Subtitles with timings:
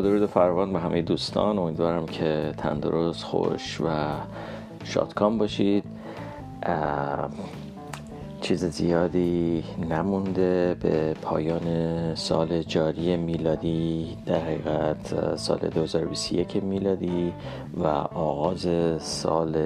[0.00, 3.86] درود فروان به همه دوستان امیدوارم که تندرست خوش و
[4.84, 5.84] شادکام باشید.
[8.40, 17.32] چیز زیادی نمونده به پایان سال جاری میلادی در حقیقت سال 2021 میلادی
[17.76, 19.56] و آغاز سال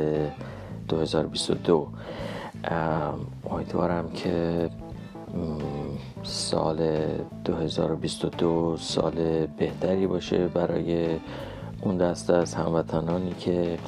[0.89, 1.89] 2022
[3.51, 4.71] امیدوارم که
[6.23, 6.99] سال
[7.45, 11.19] 2022 سال بهتری باشه برای
[11.83, 13.79] اون دست از هموطنانی که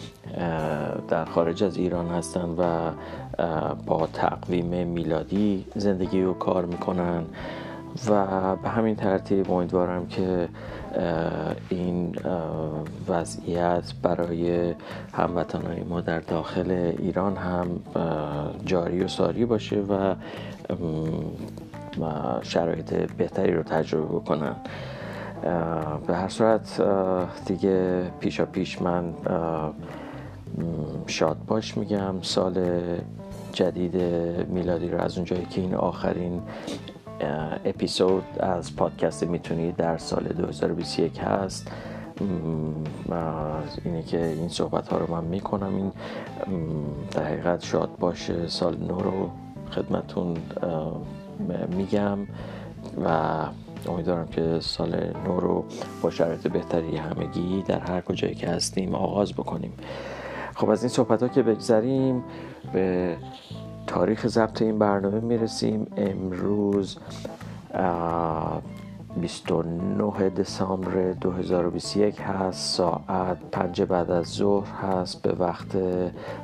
[1.08, 2.90] در خارج از ایران هستند و
[3.86, 7.24] با تقویم میلادی زندگی و کار می‌کنن.
[8.08, 10.48] و به همین ترتیب امیدوارم که
[11.68, 12.16] این
[13.08, 14.74] وضعیت برای
[15.12, 17.66] هموطنهای ما در داخل ایران هم
[18.64, 20.14] جاری و ساری باشه و
[22.42, 24.56] شرایط بهتری رو تجربه بکنن
[26.06, 26.82] به هر صورت
[27.46, 29.14] دیگه پیشا پیش من
[31.06, 32.14] شاد باش میگم.
[32.22, 32.80] سال
[33.52, 33.96] جدید
[34.48, 36.42] میلادی رو از اونجایی که این آخرین
[37.64, 41.70] اپیزود از پادکست می‌تونید در سال 2021 هست.
[43.84, 45.76] اینه که این صحبت ها رو من می‌کنم.
[45.76, 45.92] این
[47.10, 48.48] در حقیقت شاد باشه.
[48.48, 49.30] سال نو رو
[49.75, 50.36] خدمتون
[51.77, 52.19] میگم
[53.05, 53.08] و
[53.89, 55.64] امیدوارم که سال نو رو
[56.03, 59.72] با شرایط بهتری همگی در هر کجایی که هستیم آغاز بکنیم.
[60.55, 62.25] خب از این صحبت ها که بگذریم
[62.72, 63.16] به
[63.86, 65.86] تاریخ ضبط این برنامه می‌رسیم.
[65.97, 66.98] امروز
[69.20, 75.22] 29 دسامبر 2021 هست ساعت پنج بعد از ظهر هست.
[75.22, 75.72] به وقت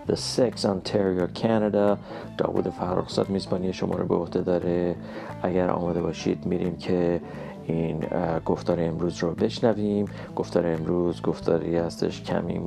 [0.09, 1.99] The Six Ontario Canada.
[2.39, 4.97] داود فرخزاد میزبانی شما رو به عهده داره.
[5.43, 7.21] اگر آماده باشید میریم که
[7.65, 8.05] این
[8.47, 10.07] گفتار امروز رو بشنویم.
[10.37, 12.61] گفتار امروز گفتاری هستش کمی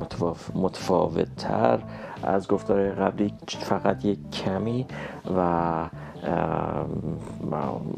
[0.54, 1.80] متفاوت تر
[2.22, 4.86] از گفتار قبلی فقط یک کمی
[5.36, 5.88] و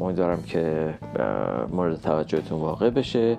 [0.00, 0.94] امیدوارم که
[1.72, 3.38] مورد توجهتون واقع بشه.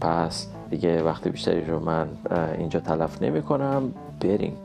[0.00, 2.08] پس دیگه وقت بیشتری رو من
[2.58, 4.56] اینجا تلف نمی کنم بریم.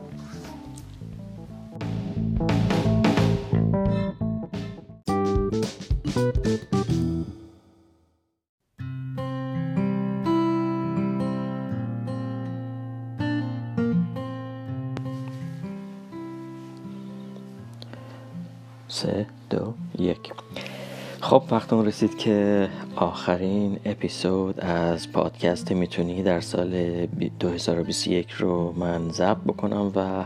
[21.32, 27.06] خب وقت اون رسید که آخرین اپیزود از پادکست می‌تونی در سال
[27.40, 30.24] 2021 رو من ضبط بکنم و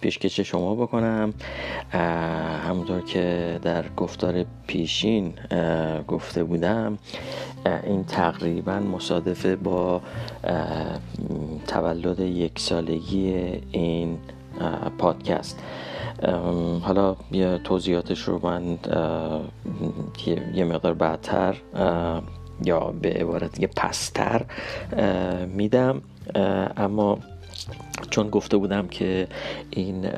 [0.00, 1.34] پیشکش شما بکنم.
[2.66, 5.32] همونطور که در گفتار پیشین
[6.08, 6.98] گفته بودم
[7.84, 10.00] این تقریبا مصادفه با
[11.66, 13.34] تولد یک سالگی
[13.72, 14.18] این
[14.98, 15.62] پادکست.
[16.82, 18.78] حالا یه توضیحاتش رو من
[20.54, 21.56] یه مقدار بعدتر
[22.64, 24.42] یا به عبارت دیگه پستر
[25.46, 26.02] میدم.
[26.76, 27.18] اما
[28.10, 29.28] چون گفته بودم که
[29.70, 30.08] این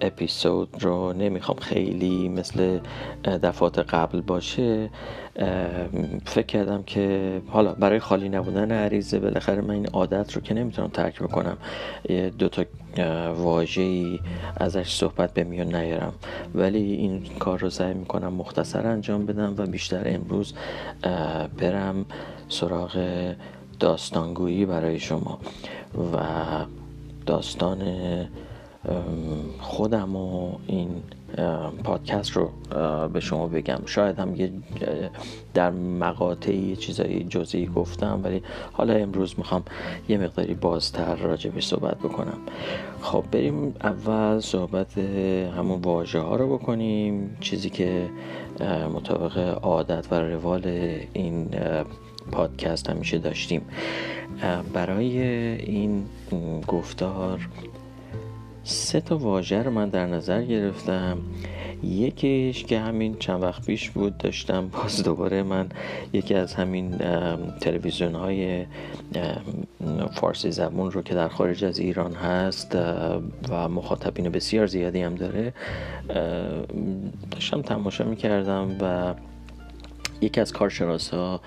[0.00, 2.78] اپیزود رو نمی‌خوام خیلی مثل
[3.24, 4.90] دفعات قبل باشه
[6.24, 10.88] فکر کردم که حالا برای خالی نبودن عریضه بالاخره من این عادت رو که نمی‌تونم
[10.88, 11.56] ترک بکنم
[12.38, 12.64] دو تا
[13.36, 14.20] واژه‌ای
[14.56, 16.12] ازش صحبت به میون نیارم.
[16.54, 20.54] ولی این کار رو سعی می‌کنم مختصر انجام بدم و بیشتر امروز
[21.58, 22.06] برم
[22.48, 23.04] سراغ
[23.80, 25.38] داستانگویی برای شما.
[26.14, 26.18] و
[27.26, 27.82] داستان
[29.60, 30.88] خودم و این
[31.84, 32.50] پادکست رو
[33.12, 33.78] به شما بگم.
[33.86, 34.52] شاید هم یه
[35.54, 39.62] در مقاطعی چیزایی جزئی گفتم ولی حالا امروز می‌خوام
[40.08, 42.38] یه مقداری بازتر راجع به صحبت بکنم.
[43.00, 44.98] خب بریم اول صحبت
[45.56, 47.36] همون واژه ها رو بکنیم.
[47.40, 48.10] چیزی که
[48.94, 50.62] مطابق عادت و روال
[51.12, 51.48] این
[52.32, 53.62] پادکست همیشه داشتیم.
[54.72, 55.18] برای
[55.58, 56.04] این
[56.66, 57.48] گفتار
[58.64, 61.18] سه تا واژه رو من در نظر گرفتم.
[61.84, 65.68] یکیش که همین چند وقت پیش بود داشتم باز دوباره من
[66.12, 66.98] یکی از همین
[67.60, 68.66] تلویزیون های
[70.12, 72.78] فارسی زبون رو که در خارج از ایران هست
[73.48, 75.52] و مخاطبین بسیار زیادی هم داره
[77.30, 79.14] داشتم تماشا می‌کردم و
[80.22, 81.40] یکی از کارشناس ها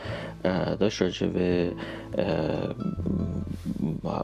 [0.79, 1.71] داشت راجع به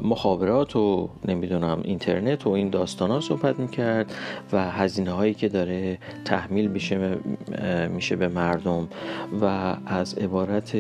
[0.02, 4.14] مخابرات و نمی‌دونم اینترنت و این داستان ها صحبت می‌کرد
[4.54, 7.18] و هزینه هایی که داره تحمیل میشه
[7.90, 8.88] میشه به مردم
[9.42, 10.78] و از عبارت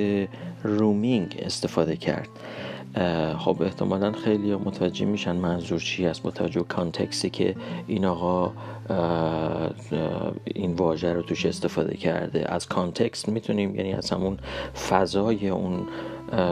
[0.63, 2.29] roaming استفاده کرد.
[3.37, 7.55] خب احتمالا خیلی متوجه میشن منظور چی است با توجه context ی که
[7.87, 8.51] این آقا
[10.45, 12.53] این واژه رو توش استفاده کرده.
[12.53, 14.37] از context می‌تونیم یعنی از همون
[14.89, 15.87] فضای اون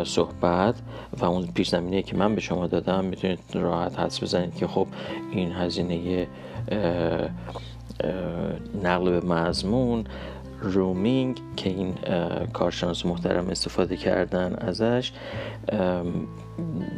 [0.03, 0.75] صحبت
[1.19, 1.69] و اون پیش
[2.05, 4.87] که من به شما دادم می‌تونید راحت حدس بزنید که خب
[5.31, 6.27] این هزینه
[8.83, 10.03] نقل به مضمون
[10.61, 11.93] رومینگ که این
[12.53, 15.11] کارشناس محترم استفاده کردن ازش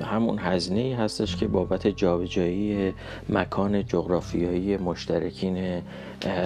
[0.01, 2.93] همون هزینه هستش که بابت جابجایی
[3.29, 5.81] مکان جغرافیایی مشترکین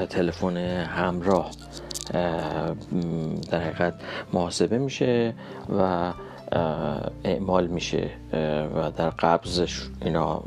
[0.10, 1.52] تلفن همراه
[3.52, 3.94] در حقیقت
[4.34, 5.34] محاسبه میشه
[5.80, 6.14] و
[7.24, 8.10] اعمال میشه
[8.76, 10.44] و در قبضش اینا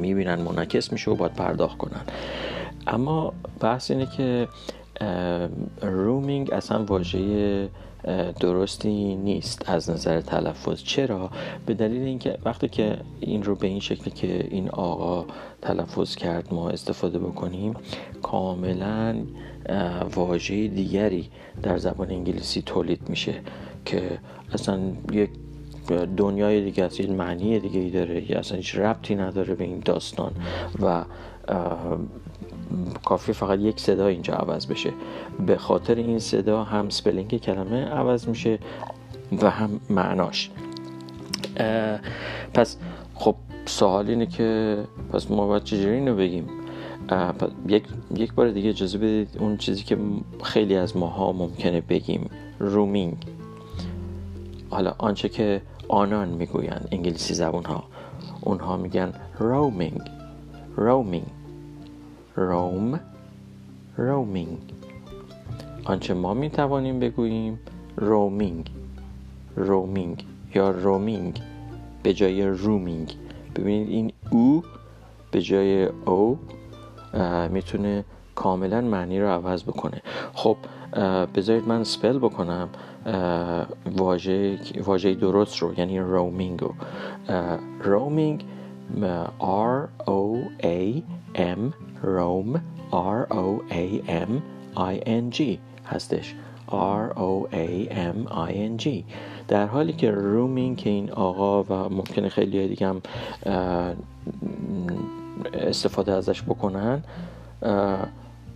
[0.00, 2.00] می‌بینن منعکس میشه و باید پرداخت کنن.
[2.86, 4.48] اما بحث اینه که
[5.82, 7.68] رومینگ اصلا واژه
[8.40, 10.82] درستی نیست از نظر تلفظ.
[10.82, 11.30] چرا؟
[11.66, 15.26] به دلیل اینکه وقتی که این رو به این شکلی که این آقا
[15.62, 17.74] تلفظ کرد ما استفاده بکنیم
[18.22, 19.16] کاملا
[20.14, 21.30] واژه دیگری
[21.62, 23.34] در زبان انگلیسی تولید میشه
[23.84, 24.18] که
[24.52, 24.80] اصلا
[25.12, 25.30] یک
[26.16, 30.32] دنیای دیگه است معنی دیگه ای داره یا اصلا هیچ ربطی نداره به این داستان
[30.82, 31.04] و
[33.04, 34.92] کافی فقط یک صدا اینجا عوض بشه.
[35.46, 38.58] به خاطر این صدا هم spelling کلمه عوض میشه
[39.42, 40.50] و هم معناش.
[42.54, 42.76] پس
[43.14, 43.34] خب
[43.66, 44.78] سوال اینه که
[45.12, 46.48] پس ما باید چجوری اینو بگیم؟
[47.68, 47.84] یک,
[48.16, 49.98] یک بار دیگه اجازه بدید اون چیزی که
[50.42, 52.30] خیلی از ماها ممکنه بگیم.
[52.58, 53.16] رومینگ.
[54.70, 57.84] حالا آنچه که آنان می‌گوین انگلیسی زبون ها
[58.40, 60.00] اونها میگن رومینگ
[60.76, 61.26] رومینگ
[62.36, 63.00] روم
[63.96, 64.58] رومینگ.
[65.84, 67.58] آنچه ما می توانیم بگوییم
[67.96, 68.70] رومینگ.
[69.56, 71.40] رومینگ یا رومینگ
[72.02, 73.16] به جای رومینگ.
[73.56, 74.62] ببینید این او
[75.30, 76.38] به جای او
[77.50, 78.04] می‌تونه
[78.34, 80.02] کاملا معنی رو عوض بکنه.
[80.32, 80.56] خب
[81.34, 82.68] بذارید من سپل بکنم.
[83.96, 86.74] واژه واژه درست رو یعنی رومینگ رو
[87.82, 88.44] رومینگ
[89.40, 91.02] R O A
[91.34, 91.72] M
[92.02, 94.32] روم R O A M
[94.76, 95.42] I N G
[95.86, 96.34] هستش.
[96.68, 98.88] R O A M I N G.
[99.48, 103.02] در حالی که رومینگ که این آقا و ممکنه خیلی دیگه هم
[105.54, 107.02] استفاده ازش بکنن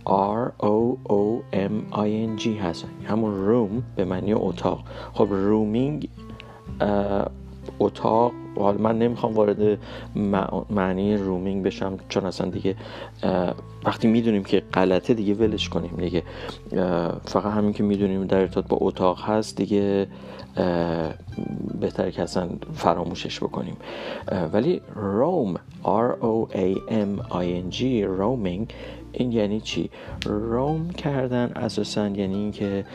[0.05, 2.85] R O O M I N G هست.
[3.05, 4.83] همون روم به معنی اتاق.
[5.13, 6.09] خب رومینگ
[7.79, 8.31] اتاق.
[8.55, 9.77] حالا من نمی‌خوام وارد
[10.69, 12.75] معنی رومینگ بشم چون اصلا دیگه
[13.85, 16.23] وقتی می‌دونیم که غلطه دیگه ولش کنیم دیگه.
[17.25, 20.07] فقط همین که می‌دونیم در ارتباط با اتاق هست دیگه
[21.79, 23.77] بهتره که اصلا فراموشش بکنیم.
[24.53, 28.73] ولی روم R O A M I N G رومینگ
[29.19, 29.89] این یعنی چی؟
[30.25, 32.85] روم کردن اساسا یعنی اینکه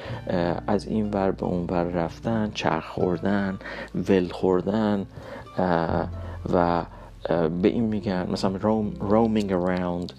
[0.66, 3.58] از این ور به اون ور رفتن چرخ خوردن
[3.94, 5.06] ول خوردن
[6.52, 6.84] و
[7.28, 10.12] به این میگن مثلا روم رومینگ اراوند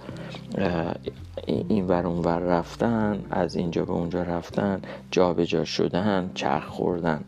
[1.45, 4.81] این ور اون ور رفتن از اینجا به اونجا رفتن
[5.11, 7.23] جابجا جا شدن چرخ خوردن.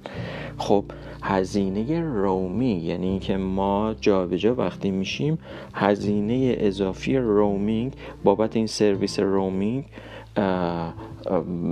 [0.57, 0.83] خب
[1.21, 5.37] هزینه roaming یعنی اینکه ما جابجا جا وقتی میشیم
[5.73, 7.93] هزینه اضافی roaming
[8.23, 9.85] بابت این سرویس roaming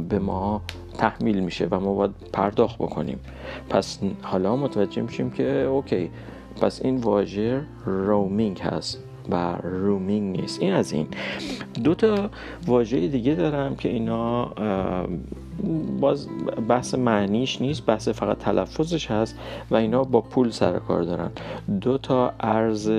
[0.09, 0.61] به ما
[0.97, 3.19] تحمیل میشه و ما باید پرداخت بکنیم.
[3.69, 6.09] پس حالا متوجه میشیم که OK
[6.61, 10.61] پس این واژه roaming هست و رومینگ نیست.
[10.61, 11.07] این از این.
[11.83, 12.29] دو تا
[12.65, 14.45] واژه دیگه دارم که اینا
[15.99, 16.27] باز
[16.67, 19.35] بحث معنیش نیست بحث فقط تلفظش هست
[19.71, 21.31] و اینا با پول سر کار دارن.
[21.81, 22.91] دو تا ارز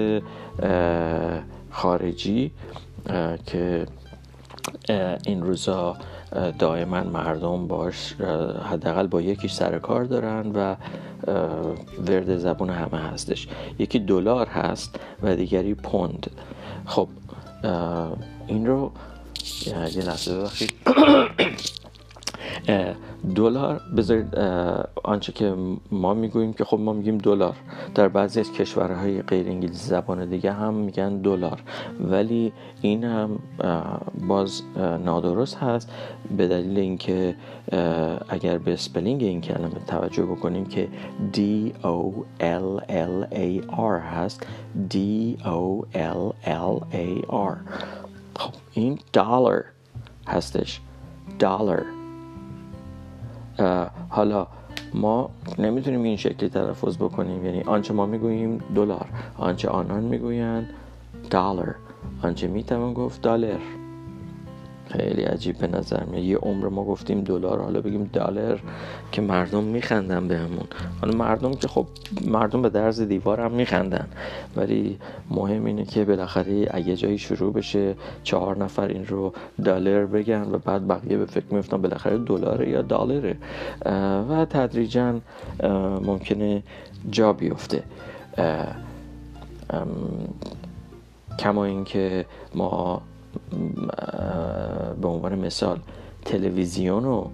[1.71, 2.51] خارجی
[3.47, 3.87] که
[5.27, 5.97] این روزا
[6.59, 8.13] دائما مردم باش
[8.71, 10.77] حداقل با یکیش سر کار دارن و
[12.07, 13.49] ورد زبون همه هستش.
[13.79, 16.31] یکی دلار هست و دیگری پوند.
[16.87, 17.09] خب
[18.47, 18.93] این رو
[19.67, 20.73] یه لحظه ببخشید.
[23.35, 23.81] دلار.
[23.97, 24.39] بذارید
[25.05, 25.55] آنچه که
[25.91, 27.57] ما می‌گوییم که خب ما میگیم دلار.
[27.95, 31.63] در بعضی از کشورهای غیر انگلیسی زبان دیگه هم میگن دلار.
[32.01, 33.39] ولی این هم
[34.29, 34.63] باز
[35.05, 35.91] نادرست هست.
[36.37, 37.35] به دلیل اینکه
[38.29, 40.89] اگر به اسپلینگ این کلمه توجه بکنیم که
[41.33, 41.39] D
[41.83, 44.47] O L L A R هست.
[44.91, 44.97] D
[45.45, 47.57] O L L A R.
[48.37, 49.65] خب این دلار
[50.29, 50.81] هستش.
[51.39, 51.83] دلار
[54.09, 54.47] حالا
[54.95, 57.45] ما نمی‌تونیم این شکلی تلفظ بکنیم.
[57.47, 59.07] یعنی آنچه ما می‌گوییم دلار
[59.39, 60.69] آنچه آنان می‌گویند
[61.31, 61.75] دلار
[62.23, 63.61] آنچه می‌توان گفت دلار.
[64.91, 66.25] خیلی عجیب به نظر میاد.
[66.25, 68.61] یه عمر ما گفتیم دلار حالا بگیم دلار
[69.13, 70.67] که مردم میخندن بهمون.
[71.01, 71.87] حالا مردم که خب
[72.27, 74.07] مردم به درز دیوار هم میخندن.
[74.57, 74.99] ولی
[75.31, 79.33] مهم اینه که بالاخره اگه جایی شروع بشه چهار نفر این رو
[79.65, 83.37] دلار بگن و بعد بقیه به فکر میفتن بالاخره دلاره یا دلاره.
[84.31, 85.21] و تدریجا
[86.05, 86.63] ممکنه
[87.11, 87.83] جا بیفته.
[91.39, 93.03] کما اینکه ما
[95.03, 95.79] به عنوان مثال
[96.25, 97.31] تلویزیون رو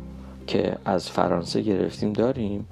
[0.47, 2.66] که از فرانسه گرفتیم داریم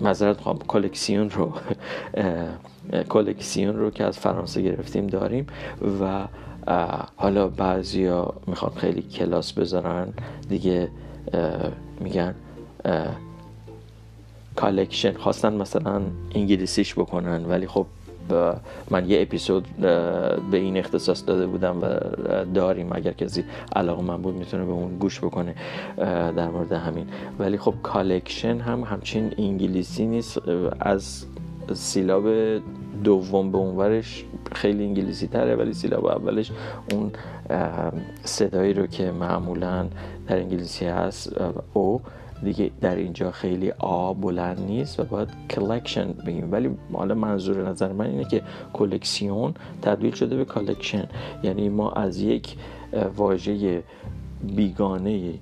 [0.00, 1.52] معذرت می‌خواهم کلکسیون رو
[3.10, 5.46] کلکسیون رو که از فرانسه گرفتیم داریم
[6.00, 6.26] و
[7.16, 10.12] حالا بعضیا می‌خوان خیلی کلاس بذارن
[10.48, 10.88] دیگه
[12.00, 12.34] میگن
[14.56, 16.02] collection خواستن مثلا
[16.34, 17.86] انگلیسیش بکنن ولی خب
[18.90, 19.68] من یه اپیزود
[20.50, 21.86] به این اختصاص داده بودم و
[22.54, 22.88] داریم.
[22.92, 23.44] اگر کسی
[23.76, 25.54] علاقه‌مند بود می‌تونه به اون گوش بکنه
[26.36, 27.06] در مورد همین.
[27.38, 30.38] ولی خب collection هم همچین انگلیسی نیست.
[30.80, 31.24] از
[31.74, 32.24] سیلاب
[33.04, 36.52] دوم به اونورش خیلی انگلیسی تره ولی سیلاب اولش
[36.92, 37.12] اون
[38.24, 39.86] صدایی رو که معمولا
[40.28, 41.40] در انگلیسی هست
[41.72, 42.00] او
[42.44, 46.52] دیگه در اینجا خیلی آ بلند نیست و باید collection بگیم.
[46.52, 51.08] ولی حالا منظور نظر من اینه که کلکسیون تبدیل شده به collection
[51.42, 52.56] یعنی ما از یک
[53.16, 53.82] واژه
[54.56, 55.34] بیگانه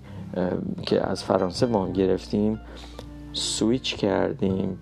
[0.82, 2.60] که از فرانسه وام گرفتیم
[3.32, 4.78] سویچ کردیم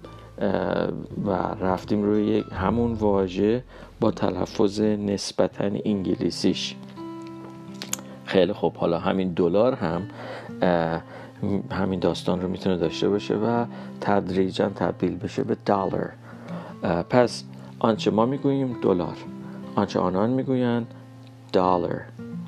[1.24, 3.64] و رفتیم روی همون واژه
[4.00, 6.74] با تلفظ نسبتا انگلیسیش.
[8.24, 8.76] خیلی خوب.
[8.76, 10.02] حالا همین دلار هم
[11.70, 13.64] همین داستان رو می‌تونه داشته باشه و
[14.00, 16.12] تدریجا تبدیل بشه به دلار
[17.10, 17.44] پس
[17.78, 19.16] آنچه ما می‌گوییم دلار
[19.74, 20.86] آنچه آنان می‌گویند
[21.52, 22.00] دلار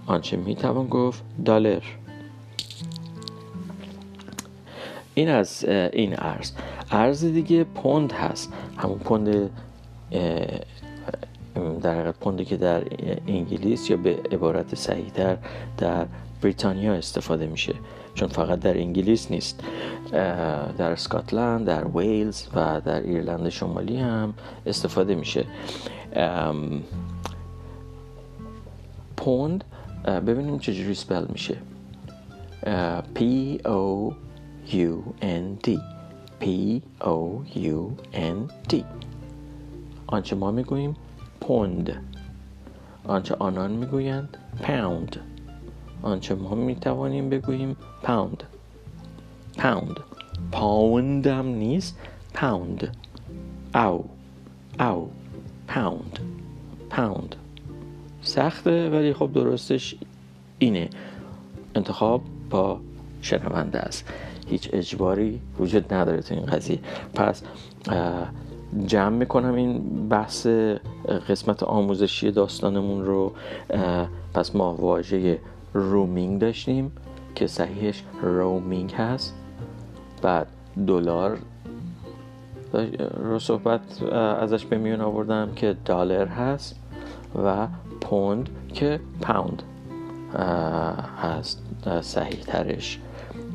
[0.06, 1.82] آنچه می‌توان گفت دلار.
[5.14, 6.52] این از این ارز.
[6.90, 8.52] ارز دیگه پوند هست.
[8.76, 9.50] همون پوند
[11.82, 12.82] در حقیقت پوندی که در
[13.28, 15.36] انگلیس یا به عبارت صحیحتر
[15.78, 16.06] در
[16.42, 17.74] بریتانیا استفاده میشه.
[18.14, 19.64] چون فقط در انگلیس نیست.
[20.78, 24.34] در اسکاتلند در ویلز و در ایرلند شمالی هم
[24.66, 25.44] استفاده میشه.
[29.16, 29.64] پوند
[30.04, 31.56] ببینیم چجوری سپل میشه.
[33.14, 33.20] P
[33.64, 34.12] O
[34.70, 35.78] U N D
[36.40, 36.46] P
[37.00, 37.16] O
[37.56, 37.78] U
[38.14, 38.76] N D
[40.06, 40.96] آنچه ما می‌گوییم
[41.40, 41.92] پوند.
[43.04, 45.16] آنچه آنان می‌گویند پاوند
[46.02, 48.42] آنچه ما می توانیم بگوییم پاوند
[49.58, 49.96] پاوند
[50.52, 51.98] پاوند هم نیست
[52.34, 52.96] پاوند
[53.74, 54.04] او
[54.80, 55.10] او
[55.68, 56.18] پاوند
[56.90, 57.36] پاوند
[58.22, 59.94] سخته ولی خب درستش
[60.58, 60.90] اینه.
[61.74, 62.80] انتخاب با
[63.22, 64.12] شنونده است.
[64.46, 66.78] هیچ اجباری وجود نداره تو این قضیه.
[67.14, 67.42] پس
[68.86, 70.46] جمع می‌کنم این بحث
[71.28, 73.32] قسمت آموزشی داستانمون رو.
[74.34, 75.38] پس ما واژه
[75.74, 76.92] رومینگ داشتیم
[77.34, 79.34] که صحیحش رومینگ هست.
[80.22, 80.46] بعد
[80.86, 81.38] دلار
[83.16, 86.76] رو صحبت ازش به میون آوردم که دلار هست
[87.44, 87.66] و
[88.00, 89.62] پوند که پاوند
[91.22, 91.62] هست
[92.00, 92.98] صحیح ترش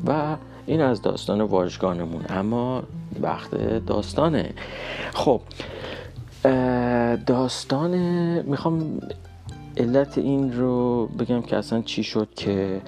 [0.06, 2.24] و این از داستان واژگانمون.
[2.28, 2.82] اما
[3.20, 3.54] وقت
[3.86, 4.54] داستانه.
[5.14, 5.40] خب
[7.26, 7.90] داستان
[8.42, 9.00] می‌خوام
[9.76, 12.80] علت این رو بگم که اصلا چی شد که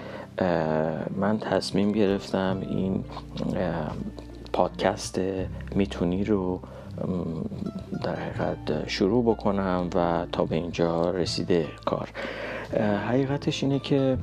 [1.17, 3.05] من تصمیم گرفتم این
[4.53, 5.21] پادکست
[5.75, 6.61] می‌تونی رو
[8.05, 12.09] در حقیقت شروع بکنم و تا به اینجا رسیده کار.
[13.09, 14.19] حقیقتش اینه که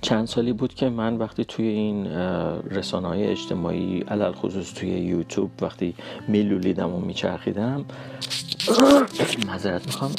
[0.00, 2.06] چند سالی بود که من وقتی توی این
[2.70, 5.94] رسانه های اجتماعی علل خصوص توی یوتیوب وقتی
[6.28, 7.84] میلولیدم و میچرخیدم
[9.52, 10.10] مذارت می‌خوام.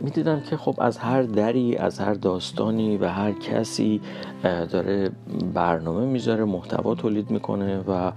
[0.00, 4.00] می‌دیدم که خب از هر دری از هر داستانی و هر کسی
[4.42, 5.10] داره
[5.54, 8.12] برنامه می‌ذاره محتوا تولید می‌کنه و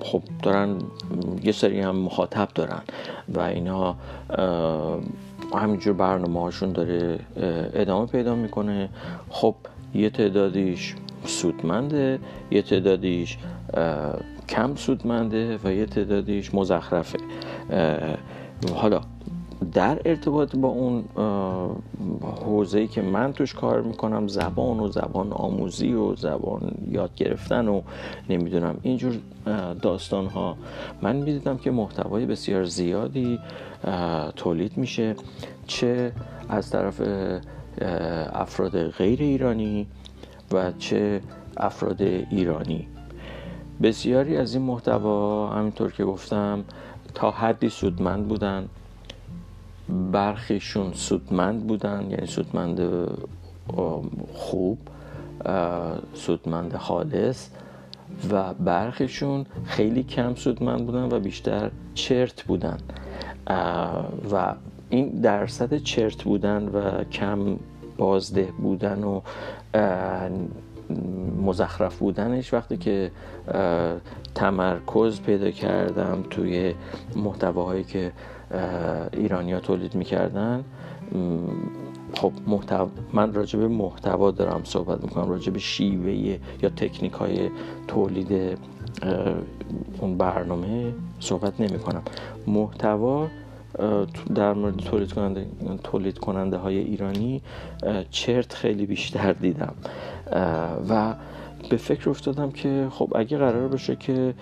[0.00, 0.78] خب دارن
[1.42, 2.80] یه سری هم مخاطب دارن
[3.34, 3.96] و اینا
[5.54, 7.18] همینجور برنامه هاشون داره
[7.74, 8.88] ادامه پیدا می‌کنه.
[9.30, 9.54] خب
[9.94, 12.18] یه تعدادیش سودمنده
[12.50, 13.38] یه تعدادیش
[14.48, 17.18] کم سودمنده و یه تعدادیش مزخرفه.
[18.74, 19.00] حالا
[19.72, 21.04] در ارتباط با اون
[22.44, 27.82] حوزه‌ای که من توش کار می‌کنم زبان و زبان آموزی و زبان یاد گرفتن و
[28.30, 29.18] نمی‌دونم اینجور
[29.82, 30.56] داستان ها
[31.02, 33.38] من می‌دیدم که محتوای بسیار زیادی
[34.36, 35.14] تولید میشه
[35.66, 36.12] چه
[36.48, 37.02] از طرف
[38.32, 39.86] افراد غیر ایرانی
[40.52, 41.20] و چه
[41.56, 42.88] افراد ایرانی.
[43.82, 46.64] بسیاری از این محتوا همینطور که گفتم
[47.14, 48.68] تا حدی سودمند بودن.
[50.12, 52.80] برخیشون سودمند بودن یعنی سودمند
[54.32, 54.78] خوب
[56.14, 57.48] سودمند خالص
[58.30, 62.78] و برخیشون خیلی کم سودمند بودن و بیشتر چرت بودن.
[64.32, 64.54] و
[64.90, 67.56] این درصد چرت بودن و کم
[67.96, 69.20] بازده بودن و
[71.42, 73.10] مزخرف بودنش وقتی که
[74.34, 76.74] تمرکز پیدا کردم توی
[77.16, 78.12] محتواهایی که
[79.12, 80.64] ایرانیا تولید می‌کردن.
[82.14, 86.12] خب محتوا من راجع به محتوا دارم صحبت می‌کنم راجع به شیوه
[86.62, 87.50] یا تکنیک های
[87.88, 88.58] تولید
[90.00, 92.02] اون برنامه صحبت نمی کنم
[92.46, 93.28] محتوا
[94.34, 95.46] در مورد تولید کننده,
[95.84, 97.42] تولید کننده های ایرانی
[98.10, 99.74] چرت خیلی بیشتر دیدم.
[100.88, 101.14] و
[101.70, 104.34] به فکر افتادم که خب اگه قرار باشه که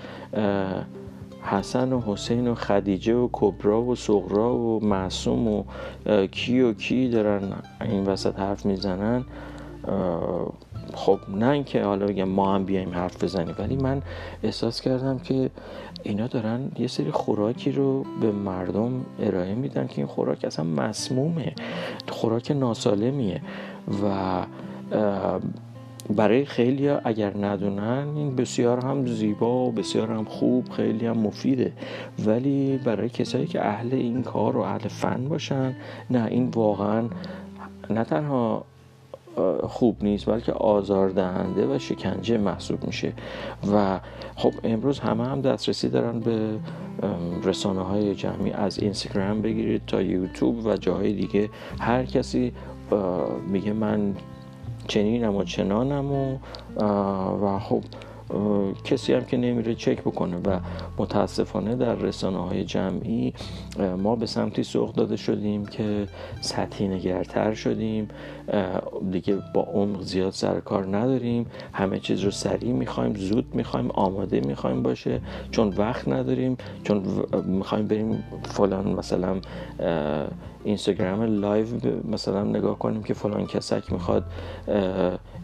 [1.50, 5.64] حسن و حسین و خدیجه و کبرا و سغرا و معصوم و
[6.30, 7.42] کی و کی دارن
[7.80, 9.24] این وسط حرف می‌زنن.
[10.94, 14.02] خب نه اینکه حالا بگم ما هم بیایم حرف بزنیم ولی من
[14.42, 15.50] احساس کردم که
[16.02, 21.54] اینا دارن یه سری خوراکی رو به مردم ارائه میدن که این خوراک اصلا مسمومه
[22.08, 23.40] خوراک ناسالمیه
[24.04, 24.42] و
[26.16, 31.72] برای خیلی اگر ندونن این بسیار هم زیبا و بسیار هم خوب خیلی هم مفیده.
[32.26, 35.74] ولی برای کسایی که اهل این کار و اهل فن باشن
[36.10, 37.08] نه این واقعا
[37.90, 38.64] نه تنها
[39.62, 43.12] خوب نیست بلکه آزاردهنده و شکنجه محسوب میشه.
[43.72, 44.00] و
[44.36, 46.58] خب امروز همه هم دسترسی دارن به
[47.44, 48.52] رسانه های جمعی.
[48.52, 51.50] از اینستاگرام بگیرید تا یوتیوب و جاهای دیگه.
[51.80, 52.52] هر کسی
[53.48, 54.14] میگه من
[54.88, 56.38] چنینم و چنانم و
[57.42, 57.82] و خب
[58.84, 60.60] کسی هم که نمیره چک بکنه و
[60.98, 63.34] متاسفانه در رسانه های جمعی
[63.98, 66.08] ما به سمتی سوق داده شدیم که
[66.40, 68.08] سطحی نگرتر شدیم
[69.10, 74.82] دیگه با عمق زیاد سروکار نداریم همه چیز رو سریع می‌خوایم زود می‌خوایم آماده می‌خوایم
[74.82, 75.20] باشه
[75.50, 77.02] چون وقت نداریم چون
[77.46, 79.36] می‌خوایم بریم فلان مثلا
[80.64, 81.66] Instagram live
[82.10, 84.24] مثلا نگاه کنیم که فلان کسک می‌خواد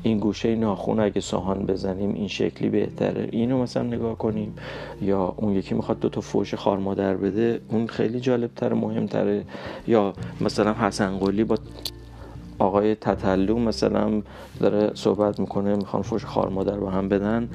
[0.03, 3.29] این گوشه ناخون اگه ساهان بزنیم این شکلی بهتره.
[3.33, 4.57] اینو مثلا نگاه کنیم.
[5.03, 9.45] یا اون یکی می‌خواد دو تا فوش خارمادر بده اون خیلی جالبتر مهمتره.
[9.87, 11.59] یا مثلا حسن قلی با
[12.59, 14.23] آقای تتلو مثلا
[14.61, 17.49] داره صحبت می‌کنه می‌خوان فوش خارمادر با هم بدن.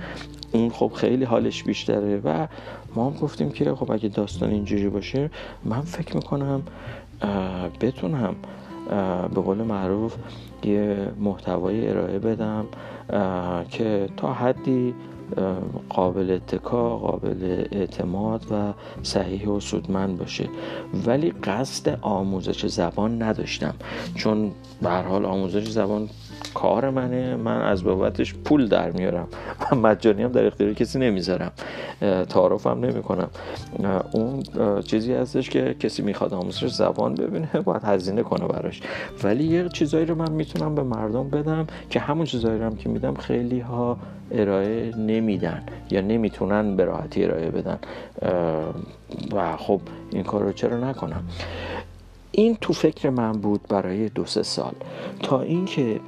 [0.52, 2.22] اون خب خیلی حالش بیشتره.
[2.24, 2.48] و
[2.96, 5.30] ما هم گفتیم که خب اگه داستان اینجوری باشه
[5.66, 6.62] من فکر می‌کنم
[7.82, 8.36] بتونم
[9.36, 10.16] به قول معروف
[10.64, 12.66] یه محتوای ارائه بدم
[13.70, 14.94] که تا حدی
[15.90, 20.50] قابل اتکا قابل اعتماد و صحیح و سودمند باشه.
[21.06, 23.74] ولی قصد آموزش زبان نداشتم.
[24.16, 24.52] چون
[24.82, 26.10] به حال آموزش زبان
[26.54, 29.28] کار منه من از بابتش پول در میارم.
[29.72, 31.52] و مجانی هم در اختیار کسی نمی‌ذارم.
[32.30, 33.30] تعارفم نمی کنم
[34.12, 34.44] اون
[34.82, 38.82] چیزی هستش که کسی می‌خواد آموزش زبان ببینه باید هزینه کنه براش.
[39.24, 42.90] ولی یه چیزایی رو من می‌تونم به مردم بدم که همون چیزایی رو هم که
[42.90, 43.98] میدم خیلی ها
[44.32, 47.80] ارائه نمیدن یا نمی‌تونن به راحتی ارائه بدن.
[49.32, 49.82] و خب
[50.12, 51.24] این کار رو چرا نکنم؟
[52.32, 54.74] این تو فکر من بود برای دو سه سال.
[55.24, 56.00] تا اینکه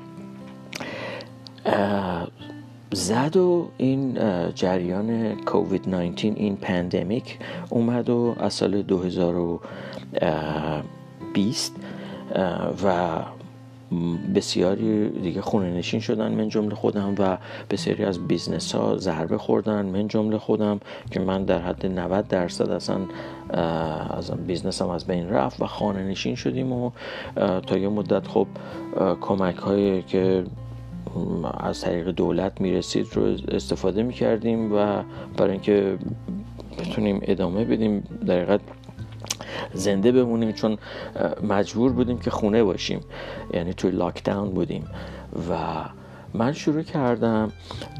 [2.93, 4.17] زد و این
[4.56, 7.38] جریان کووید 19 این pandemic
[7.69, 11.76] اومد و از سال 2020
[12.84, 13.19] و
[14.36, 17.38] بسیاری دیگه خونه نشین شدن من جمله خودم و
[17.69, 20.80] بسیاری از business ها ضربه خوردن من جمله خودم
[21.12, 22.97] که من در حد 90 درصد اصلا
[24.17, 26.91] از business ام از بین رفت و خانه نشین شدیم و
[27.67, 28.47] تا یه مدت خب
[29.21, 30.43] کمک هایی که
[31.60, 35.04] از طریق دولت می‌رسید رو استفاده می‌کردیم و
[35.38, 35.97] برای اینکه
[36.80, 38.60] بتونیم ادامه بدیم در
[39.74, 40.78] زنده بمونیم چون
[41.43, 43.00] مجبور بودیم که خونه باشیم
[43.54, 44.88] یعنی توی لاکداون بودیم.
[45.50, 45.56] و
[46.34, 47.52] من شروع کردم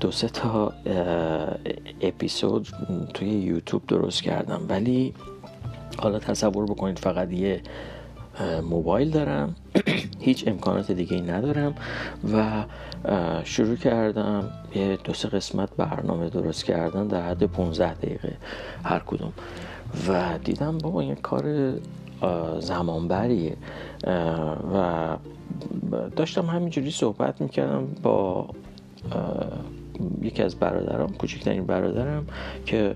[0.02, 0.74] دو سه تا
[2.02, 2.68] اپیزود
[3.14, 4.62] توی یوتیوب درست کردم.
[4.70, 5.14] ولی
[6.00, 7.62] حالا تصور بکنید فقط یه
[8.70, 9.56] موبایل دارم.
[10.22, 11.76] هیچ امکانات دیگه ای ندارم
[12.34, 12.64] و
[13.44, 18.38] شروع کردم یه دو سه قسمت برنامه درست کردن در حد 15 دقیقه
[18.84, 19.34] هر کدوم.
[20.08, 21.74] و دیدم بابا این کار
[22.60, 23.58] زمانبریه
[24.74, 25.18] و
[26.16, 28.50] داشتم همینجوری صحبت می‌کردم با
[30.22, 32.28] یکی از برادرام کوچکترین برادرم
[32.66, 32.96] که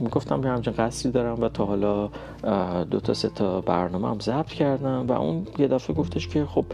[0.00, 2.10] می‌گفتم یه همچین قصری دارم و تا حالا
[2.84, 6.64] دو تا سه تا برنامه هم ضبط کردم و اون یه دفعه گفتش که خب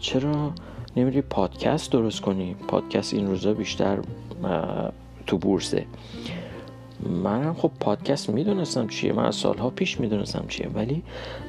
[0.00, 0.50] چرا
[0.96, 3.98] نمیری پادکست درست کنی؟ پادکست این روزا بیشتر
[5.26, 5.86] تو بورسه.
[7.24, 11.02] منم خب پادکست می‌دونستم چیه من از سالها پیش می‌دونستم چیه ولی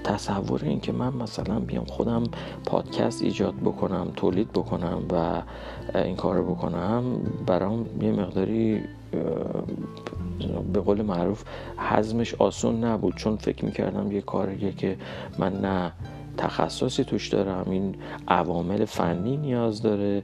[0.04, 2.24] تصور این که من مثلا بیام خودم
[2.66, 5.42] پادکست ایجاد بکنم تولید بکنم و
[5.96, 7.04] این کار بکنم
[7.46, 8.82] برام یه مقداری
[10.74, 11.44] به قول معروف
[11.78, 13.16] هضمش آسون نبود.
[13.16, 14.98] چون فکر می‌کردم یه کاریه که
[15.38, 15.92] من نه
[16.38, 17.96] تخصصی توش دارم این
[18.28, 20.24] عوامل فنی نیاز داره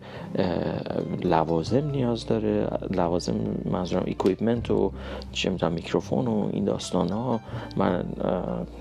[1.24, 3.36] لوازم نیاز داره لوازم
[3.72, 4.92] منظورم equipment و
[5.32, 7.40] چه می‌دونم میکروفون و این داستان ها
[7.78, 8.06] من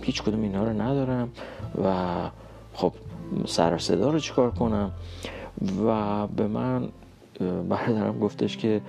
[0.03, 1.29] هیچ کدوم اینا رو ندارم
[1.85, 1.95] و
[2.75, 2.93] خب
[3.47, 4.91] سر صدا رو چیکار کنم؟
[5.87, 6.89] و به من
[7.69, 8.81] برادرم گفتش که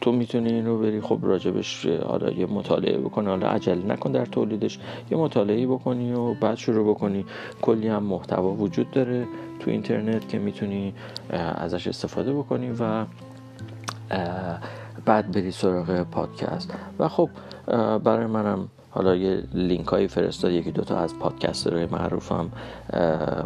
[0.00, 4.26] تو می‌تونی این رو بری خب راجبش حالا یه مطالعه بکنی حالا عجله نکن در
[4.26, 4.78] تولیدش
[5.10, 7.24] یه مطالعه بکنی و بعد شروع بکنی.
[7.62, 9.26] کلی هم محتوا وجود داره
[9.60, 10.94] تو اینترنت که می‌تونی
[11.30, 13.04] ازش استفاده بکنی و
[15.04, 16.74] بعد بری سراغ پادکست.
[16.98, 17.30] و خب
[18.04, 22.50] برای منم حالا یه لینک هایی فرستاد یکی دوتا از پادکسترهای معروفم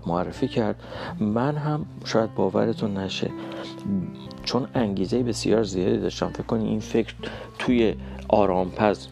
[0.06, 0.76] معرفی کرد.
[1.20, 3.30] من هم شاید باورتون نشه
[4.44, 6.28] چون انگیزه بسیار زیادی داشتم.
[6.28, 7.14] فکر کنی این فکر
[7.58, 7.94] توی
[8.28, 9.08] آرامپز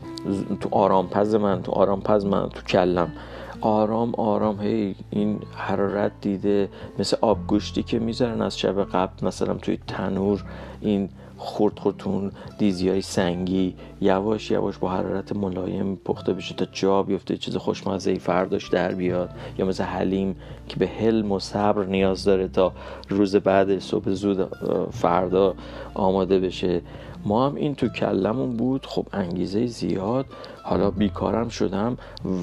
[0.60, 3.12] تو آرامپز من تو آرامپز من تو کلم.
[3.60, 6.68] آرام آرام هی این حرارت دیده
[6.98, 10.44] مثل آب گوشتی که می‌ذارن از شب قبل مثلا توی تنور
[10.80, 17.02] این خورد خورتون دیزی های سنگی یواش یواش با حرارت ملایم پخته بشه تا جا
[17.02, 19.30] بیفته چیز خوشمزه ای فرداش در بیاد.
[19.58, 20.36] یا مثل حلیم
[20.68, 22.72] که به حلم و صبر نیاز داره تا
[23.08, 24.48] روز بعد صبح زود
[24.92, 25.54] فردا
[25.94, 26.82] آماده بشه.
[27.24, 28.86] ما هم این تو کلمون بود.
[28.86, 30.26] خب انگیزه زیاد.
[30.62, 31.96] حالا بیکارم شدم.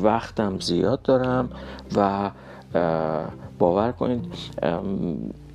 [0.04, 1.50] وقتم زیاد دارم.
[1.96, 2.32] و
[3.60, 4.26] باور کنید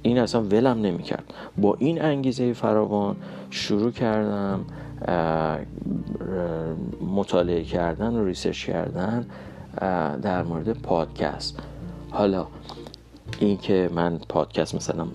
[0.09, 1.25] این اصلا ولم نمی‌کرد.
[1.59, 3.17] با این انگیزه فراوان
[3.51, 4.65] شروع کردم
[7.15, 9.27] مطالعه کردن و research کردن
[10.23, 11.59] در مورد پادکست.
[12.11, 12.47] حالا
[13.41, 15.07] این که من پادکست مثلا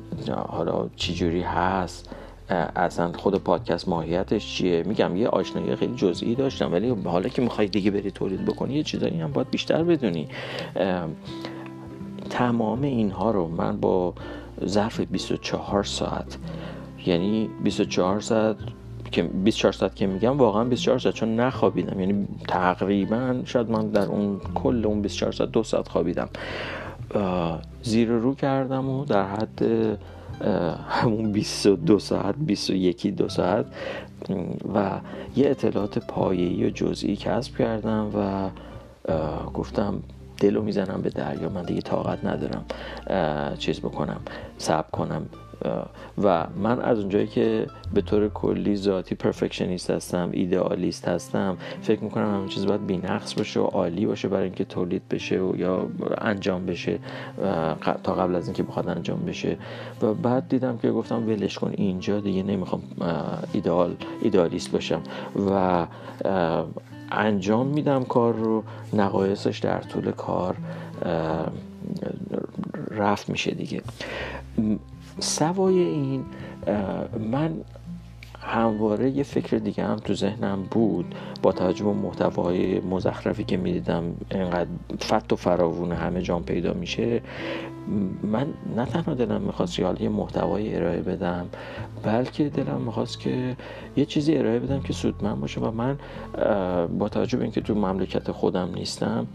[0.48, 2.10] حالا چجوری هست
[2.76, 7.68] اصلا خود پادکست ماهیتش چیه؟ میگم یه آشنایی خیلی جزئی داشتم ولی حالا که می‌خوای
[7.68, 10.28] دیگه بری تولید بکنی یه چیزایی هم باید بیشتر بدونی.
[12.30, 14.14] تمام اینها رو من با
[14.68, 16.38] ظرف 24 ساعت.
[17.06, 18.56] یعنی 24 ساعت
[19.12, 22.00] که 24 ساعت که میگم واقعا 24 ساعت چون نخوابیدم.
[22.00, 26.30] یعنی تقریبا شاید من در اون کل اون 24 ساعت دو ساعت خوابیدم.
[27.84, 29.62] زیر رو کردم و در حد
[30.90, 33.66] همون 22 ساعت 21 دو ساعت
[34.76, 35.00] و
[35.36, 38.50] یه اطلاعات پایه‌ای و جزئی کسب کردم و
[39.50, 40.04] گفتم
[40.40, 42.66] دلو می‌زنم به دریا من دیگه طاقت ندارم
[43.58, 44.22] چیز بکنم
[44.58, 45.26] صبر کنم.
[46.24, 52.36] و من از اونجایی که به طور کلی ذاتی پرفکشنیست هستم ایدئالیست هستم فکر می‌کنم
[52.36, 56.66] همه چیز باید بینقص باشه و عالی باشه برای اینکه تولید بشه و یا انجام
[56.66, 57.00] بشه
[58.04, 59.58] تا قبل از اینکه بخواد انجام بشه.
[60.02, 62.82] و بعد دیدم که گفتم ولش کن اینجا دیگه نمی‌خوام
[63.54, 65.02] ایدئال ایدئالیست باشم.
[65.50, 65.86] و
[67.14, 68.64] انجام میدم کار رو.
[68.94, 70.56] نقایصش در طول کار
[72.92, 73.82] رفت میشه دیگه.
[75.20, 76.26] سوای این
[77.32, 77.54] من
[78.44, 84.04] همواره یه فکر دیگه هم تو ذهنم بود با توجه به محتوای مزخرفی که می‌دیدم
[84.32, 84.70] اینقدر
[85.02, 87.22] فت و فراوون همه جام پیدا میشه.
[88.24, 91.46] من نه تنها دلم می‌خواست یه محتوای ارائه بدم
[92.04, 93.56] بلکه دلم می‌خواست که
[93.98, 95.98] یه چیزی ارائه بدم که سودمند باشه و من
[96.88, 99.28] با توجه به اینکه تو مملکت خودم نیستم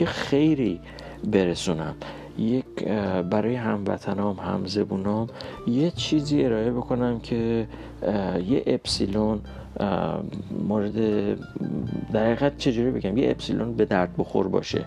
[0.00, 0.80] یه خیری
[1.32, 1.94] برسونم.
[2.38, 2.84] یک
[3.30, 5.28] برای هموطنام همزبونام
[5.66, 7.68] یه چیزی ارائه بکنم که
[8.48, 9.40] یه اپسیلون
[10.68, 10.94] مورد
[12.12, 14.84] در چجوری بگم یه اپسیلون به درد بخور باشه.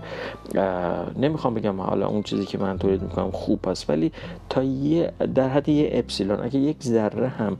[1.19, 4.11] نمی‌خوام بگم حالا اون چیزی که من تولید می‌کنم خوب است ولی
[4.49, 7.57] تا یه در حد یه اپسیلون اگه یک ذره هم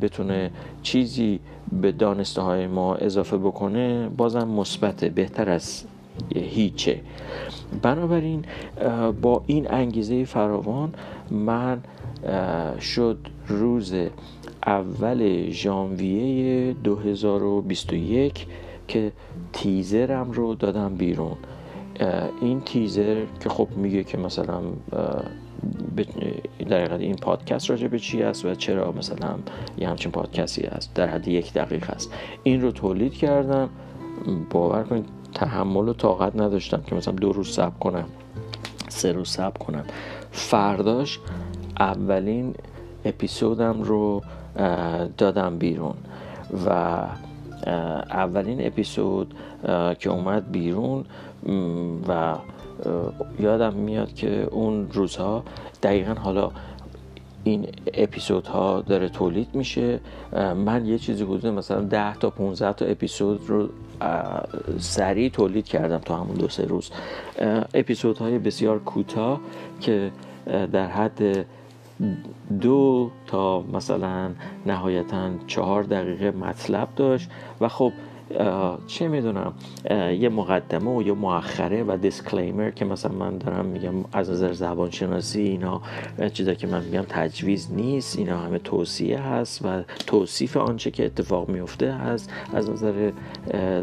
[0.00, 0.50] بتونه
[0.82, 1.40] چیزی
[1.80, 5.84] به دانسته های ما اضافه بکنه بازم مثبته بهتر از
[6.34, 7.00] هیچه.
[7.82, 8.44] بنابراین
[9.22, 10.94] با این انگیزه فراوان
[11.30, 11.82] من
[12.80, 13.94] شد روز
[14.66, 18.46] اول ژانویه 2021
[18.88, 19.12] که
[19.52, 21.36] تیزرم رو دادم بیرون.
[22.40, 24.60] این تیزر که خب میگه که مثلا
[26.68, 29.34] در این پادکست راجع به چی است و چرا مثلا
[29.78, 32.12] یه همچین پادکستی است در حد یک دقیقه است.
[32.42, 33.68] این رو تولید کردم.
[34.50, 35.04] باور کنید
[35.36, 38.04] تحمل و طاقت نداشتم که مثلا دو روز صبر کنم
[38.88, 39.84] سه روز صبر کنم.
[40.32, 41.18] فرداش
[41.80, 42.54] اولین
[43.04, 44.22] اپیزودم رو
[45.18, 45.94] دادم بیرون
[46.66, 46.70] و
[48.10, 49.34] اولین اپیزود
[49.98, 51.04] که اومد بیرون
[52.08, 52.34] و
[53.40, 55.42] یادم میاد که اون روزها
[55.82, 56.50] دقیقا حالا
[57.44, 60.00] این اپیزودها داره تولید میشه.
[60.56, 63.68] من یه چیزی حدود مثلا 10 تا 15 تا اپیزود رو
[64.78, 66.90] سریع تولید کردم تا همون دو سه روز.
[67.74, 69.40] اپیزودهای بسیار کوتاه
[69.80, 70.10] که
[70.72, 71.46] در حد
[72.60, 74.30] دو تا مثلا
[74.66, 77.30] نهایتا چهار دقیقه مطلب داشت.
[77.60, 77.92] و خب
[78.86, 79.52] چه می‌دونم
[80.20, 84.90] یه مقدمه و یه مؤخره و دیسکلیمر که مثلا من دارم میگم از نظر زبان
[84.90, 85.80] شناسی اینا
[86.32, 91.48] چیزا که من میگم تجویز نیست اینا همه توصیه هست و توصیف آنچه که اتفاق
[91.48, 93.12] میفته هست از نظر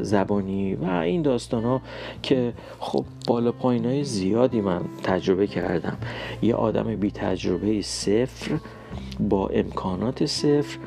[0.01, 1.81] زبانی و این داستان ها
[2.21, 5.97] که خب بالا پایین های زیادی من تجربه کردم.
[6.41, 8.59] یه آدم بی تجربه صفر
[9.19, 10.77] با امکانات صفر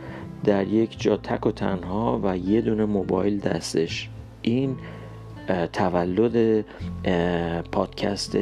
[0.47, 4.09] در یک جا تک و تنها و یه دونه موبایل دستش.
[4.43, 4.77] این
[5.73, 6.65] تولد
[7.73, 8.39] پادکست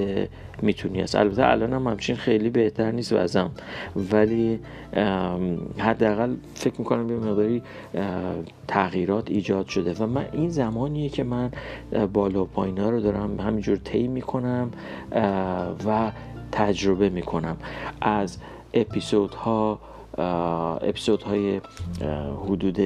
[0.63, 3.51] می‌تونی است البته الان هم همچین خیلی بهتر نیست وزم.
[4.13, 4.61] ولی
[5.79, 7.63] حداقل فکر می‌کنم یه مقداری
[8.69, 9.95] تغییرات ایجاد شده.
[9.95, 11.51] و من این زمانیه که من
[12.13, 14.71] بالا و پایینا رو دارم همینجور طی می‌کنم
[15.87, 16.13] و
[16.53, 17.57] تجربه می‌کنم.
[18.01, 18.39] از
[18.75, 19.81] اپیزودها
[20.19, 21.61] اپیزودهای
[22.45, 22.81] حدود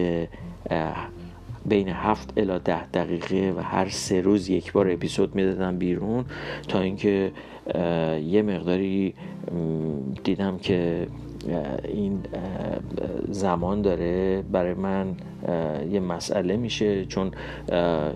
[1.67, 6.25] بین هفت الا ده دقیقه و هر سه روز یک بار اپیزود می‌دادم بیرون
[6.69, 7.33] تا اینکه
[8.25, 9.15] یه مقداری
[10.25, 11.07] دیدم که
[11.89, 12.21] این
[13.29, 15.15] زمان داره برای من
[15.91, 17.31] یه مسئله میشه چون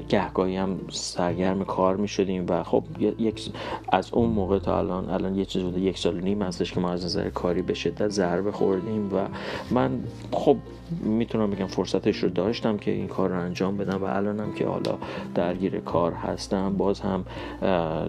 [0.09, 3.51] گهگاهی هم سرگرم کار می‌شدیم و خب یک
[3.93, 6.91] از اون موقع تا الان الان یه چیز بوده یک سال نیم هستش که ما
[6.91, 9.29] از نظر کاری به شدت ضربه خوردیم و
[9.71, 10.01] من
[10.33, 10.57] خب
[11.05, 14.99] می‌تونم بگم فرصتش رو داشتم که این کار رو انجام بدم و الانم که حالا
[15.35, 16.77] درگیر کار هستم.
[16.77, 17.25] باز هم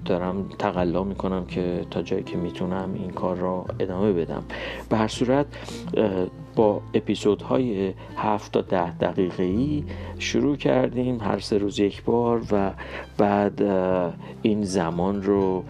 [0.06, 4.44] دارم تقلا می‌کنم که تا جایی که می‌تونم این کار رو ادامه بدم.
[4.90, 5.46] به هر صورت
[6.56, 9.84] با اپیزودهای هفت تا ده دقیقه ای
[10.20, 12.72] شروع کردیم هر سه روز یک بار و
[13.18, 13.62] بعد
[14.42, 15.64] این زمان رو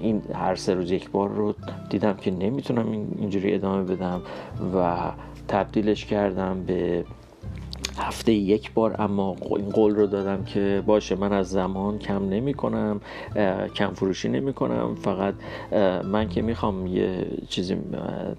[0.00, 1.54] این هر سه روز یک بار رو
[1.90, 4.22] دیدم که نمی‌تونم اینجوری ادامه بدم
[4.74, 4.96] و
[5.48, 7.04] تبدیلش کردم به
[7.98, 12.54] هفته یک بار اما این قول رو دادم که باشه من از زمان کم نمی
[12.54, 13.00] کنم
[13.74, 14.94] کم فروشی نمی کنم.
[14.94, 15.34] فقط
[16.04, 17.76] من که می‌خوام یه چیزی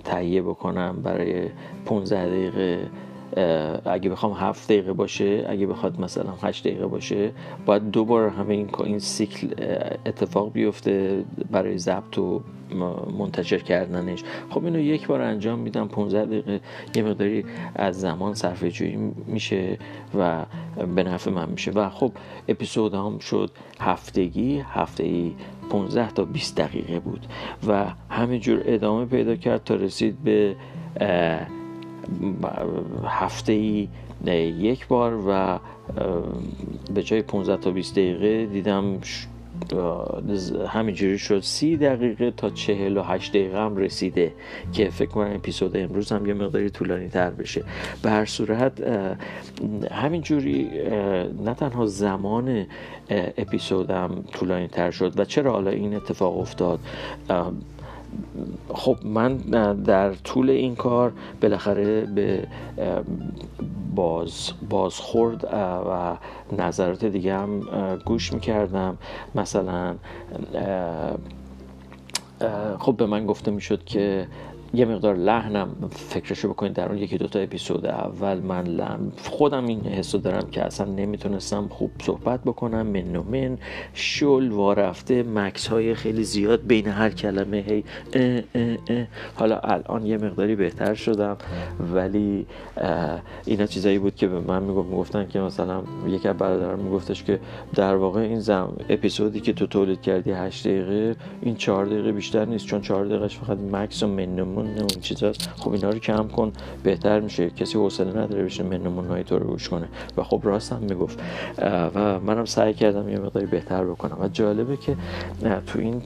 [0.03, 1.49] تهیه بکنم برای
[1.85, 2.79] 15 دقیقه
[3.85, 7.31] اگه بخوام هفت دقیقه باشه اگه بخواد مثلا هشت دقیقه باشه
[7.65, 9.47] باید دوبار همه این این سیکل
[10.05, 12.41] اتفاق بیفته برای ضبط و
[13.17, 14.23] منتشر کردنش.
[14.49, 16.59] خب اینو یک بار انجام میدم 15 دقیقه
[16.95, 18.95] یه مقداری از زمان صرفه جویی
[19.27, 19.77] میشه
[20.17, 20.45] و
[20.95, 21.71] به نفع من میشه.
[21.71, 22.11] و خب
[22.47, 25.31] اپیزود هم شد هفتگی هفته ای
[25.69, 27.25] 15 تا 20 دقیقه بود.
[27.67, 30.55] و همینجور ادامه پیدا کرد تا رسید به
[33.05, 33.87] هفته ای
[34.59, 35.59] یک بار و
[36.93, 38.99] به جای 15 تا 20 دقیقه دیدم
[40.67, 41.39] همینجوری شد.
[41.39, 44.33] سی دقیقه تا چهل و هشت دقیقه هم رسیده
[44.73, 47.63] که فکر کنم اپیزود امروز هم یه مقداری طولانی تر بشه.
[48.03, 48.83] به هر صورت
[49.91, 50.69] همینجوری
[51.43, 52.65] نه تنها زمان
[53.37, 56.79] اپیزودم طولانی تر شد و چرا حالا این اتفاق افتاد؟
[58.73, 59.37] خب من
[59.73, 62.47] در طول این کار بالاخره به
[63.95, 65.43] باز بازخورد
[65.89, 66.17] و
[66.57, 67.61] نظرات دیگه هم
[68.05, 68.97] گوش می‌کردم.
[69.35, 69.95] مثلا
[72.79, 74.27] خب به من گفته می‌شد که
[74.73, 78.39] یه مقدار لحنم فکرشو بکنید در اون یکی دوتا اپیزود اول.
[78.39, 82.87] من لحن خودم این حسو دارم که اصلا نمی‌تونستم خوب صحبت بکنم.
[82.87, 83.57] من و من
[83.93, 89.07] شل وارفته مکس های خیلی زیاد بین هر کلمه هی اه اه اه.
[89.35, 91.37] حالا الان یه مقداری بهتر شدم
[91.93, 92.45] ولی
[93.45, 97.39] اینا چیزایی بود که به من می‌گفت می‌گفتن که مثلا یکی از برادران میگفتش که
[97.75, 102.45] در واقع این زم اپیزودی که تو تولید کردی 8 دقیقه این 4 دقیقه بیشتر
[102.45, 106.27] نیست چون 4 دقیقهش فقط مکس و من اون اون چیزاست خب اینا رو کم
[106.27, 106.51] کن.
[106.83, 107.49] بهتر میشه.
[107.49, 109.87] کسی حوصله نداره بشه من های تو رو گوش کنه.
[110.17, 111.19] و خب راست هم می‌گفت.
[111.95, 114.17] و منم سعی کردم یه مقداری بهتر بکنم.
[114.21, 114.95] و جالبه که
[115.67, 116.01] تو این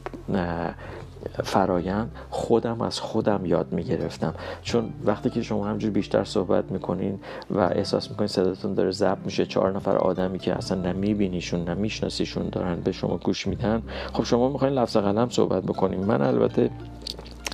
[1.44, 4.34] فرایند خودم از خودم یاد می‌گرفتم.
[4.62, 9.46] چون وقتی که شما همجور بیشتر صحبت می‌کنین و احساس می‌کنین صداتون داره ضبط میشه
[9.46, 13.82] چهار نفر آدمی که اصلا نه میبینیشون نه میشناسیشون دارن به شما گوش میدن
[14.14, 16.06] خب شما می‌خواین لفظ قلم صحبت بکنین.
[16.06, 16.70] من البته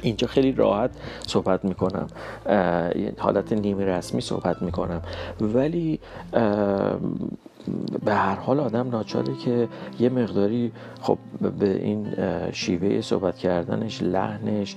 [0.02, 0.90] اینجا خیلی راحت
[1.28, 2.08] صحبت می‌کنم.
[3.18, 5.02] حالت نیمه رسمی صحبت می‌کنم.
[5.42, 6.00] ولی
[8.06, 9.68] به هر حال آدم ناچاره که
[10.00, 10.72] یه مقداری
[11.02, 11.18] خب
[11.60, 12.08] به این
[12.52, 14.76] شیوه صحبت کردنش لحنش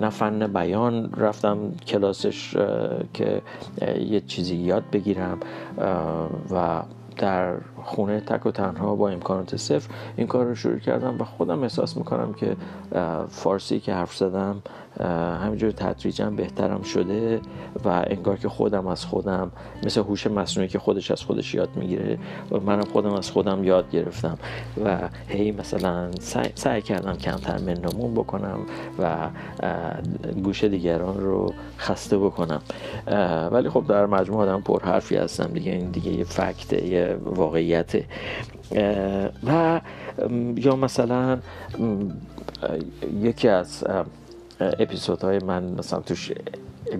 [0.00, 2.56] نه فن بیان رفتم کلاسش
[3.14, 3.42] که
[3.98, 5.38] یه چیزی یاد بگیرم
[6.50, 6.82] و
[7.16, 11.62] در خونه تک و تنها با امکانات صفر این کار رو شروع کردم و خودم
[11.62, 12.56] احساس می‌کنم که
[13.28, 14.62] فارسی که حرف زدم
[15.44, 17.40] همینجور تدریجا بهترم شده
[17.84, 19.52] و انگار که خودم از خودم
[19.86, 22.18] مثل هوش مصنوعی که خودش از خودش یاد می‌گیره
[22.66, 24.38] منم خودم از خودم یاد گرفتم
[24.84, 26.10] و هی مثلا
[26.54, 28.58] سعی, کردم کمتر منمون بکنم
[28.98, 29.16] و
[30.44, 32.62] گوش دیگران رو خسته بکنم.
[33.50, 35.72] ولی خب در مجموع آدم پر حرفی هستم دیگه.
[35.72, 37.16] این دیگه یه فکته یه
[37.72, 38.04] واقعیته
[39.46, 39.80] و
[40.56, 41.38] یا مثلا
[43.22, 43.84] یکی از
[44.60, 46.32] اپیزودهای من مثلا توش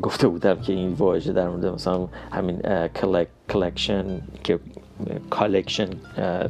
[0.02, 2.60] گفته بودم که این واژه در مورد مثلا همین
[3.48, 4.58] collection که
[5.30, 5.88] collection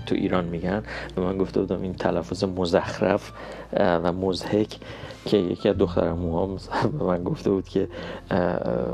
[0.06, 0.82] تو ایران میگن
[1.16, 3.32] به من گفته بودم این تلفظ مزخرف
[3.76, 4.76] و مضحک
[5.24, 6.58] که یکی از دخترمو
[6.98, 7.88] به من گفته بود که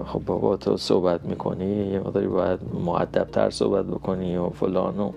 [0.07, 5.11] خب بابا تو صحبت می‌کنی یه مقداری باید مؤدب صحبت بکنی و فلان و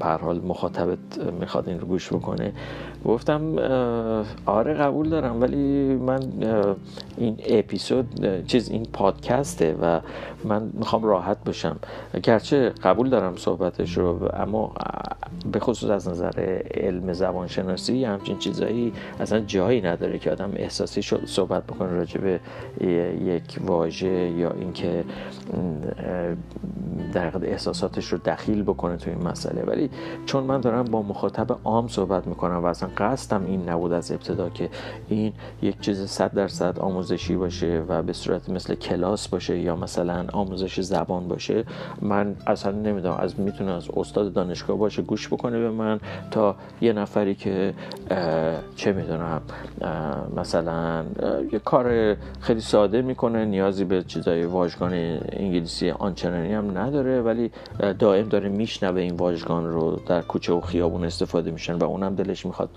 [0.00, 0.98] حال مخاطبت
[1.40, 2.52] می‌خواد این رو گوش بکنه.
[3.04, 3.58] گفتم
[4.46, 6.20] آره قبول دارم ولی من
[7.16, 10.00] این اپیزود چیز این پادکسته و
[10.44, 11.76] من می‌خوام راحت باشم.
[12.22, 14.72] گرچه قبول دارم صحبتش رو اما
[15.52, 21.64] به خصوص از نظر علم زبانشناسی همچین چیزایی اصلا جایی نداره که آدم احساسی صحبت
[21.64, 22.40] بکنه راجع به
[23.24, 25.04] یک واژه یا اینکه
[27.12, 29.62] در احساساتش رو دخیل بکنه تو این مسئله.
[29.62, 29.90] ولی
[30.26, 34.48] چون من دارم با مخاطب عام صحبت می‌کنم و اصلا قصدم این نبود از ابتدا
[34.48, 34.68] که
[35.08, 40.26] این یک چیز صد درصد آموزشی باشه و به صورت مثل کلاس باشه یا مثلا
[40.32, 41.64] آموزش زبان باشه
[42.02, 46.92] من اصلا نمی‌دونم از می‌تونه از استاد دانشگاه باشه گوش بکنه به من تا یه
[46.92, 47.74] نفری که
[48.76, 49.42] چه می‌دونم
[50.36, 51.04] مثلا
[51.52, 54.92] یه کار خیلی ساده می‌کنه نیازی به چیزای واژگان
[55.32, 57.50] انگلیسی آنچنانی هم نداره ولی
[57.98, 62.46] دائم داره میشنوه این واژگان رو در کوچه و خیابون استفاده میشن و اونم دلش
[62.46, 62.68] می‌خواد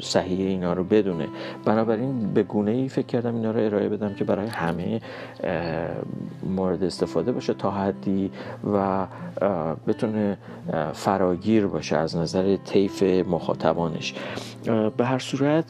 [0.00, 1.28] صحیح اینا رو بدونه.
[1.64, 5.00] بنابراین به گونه ای فکر کردم اینا رو ارائه بدم که برای همه
[6.42, 8.30] مورد استفاده باشه تا حدی
[8.74, 9.06] و
[9.86, 10.38] بتونه
[10.92, 14.14] فراگیر باشه از نظر طیف مخاطبانش.
[14.96, 15.64] به هر صورت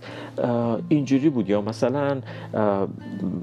[0.89, 1.51] اینجوری بود.
[1.51, 2.21] یا مثلا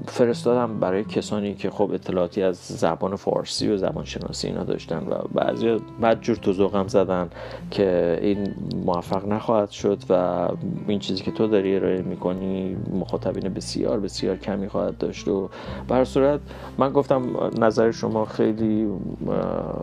[0.06, 5.14] فرستادم برای کسانی که خب اطلاعاتی از زبان فارسی و زبان شناسی اینا داشتن و
[5.34, 6.52] بعضی بعد جور تو
[6.88, 7.28] زدن
[7.70, 8.54] که این
[8.86, 10.48] موفق نخواهد شد و
[10.86, 15.28] این چیزی که تو داری ارائه می‌کنی مخاطبین بسیار بسیار کمی خواهد داشت.
[15.28, 15.48] و
[15.88, 16.40] بر صورت
[16.78, 17.22] من گفتم
[17.58, 18.88] نظر شما خیلی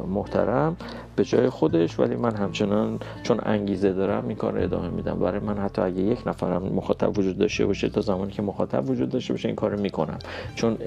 [0.07, 0.75] محترم.
[1.19, 5.19] به جای خودش ولی من همچنان چون انگیزه دارم این کار ادامه میدم.
[5.19, 9.09] برای من حتی اگه یک نفرم مخاطب وجود داشته باشه تا زمانی که مخاطب وجود
[9.09, 10.19] داشته باشه این کارو می‌کنم.
[10.55, 10.77] چون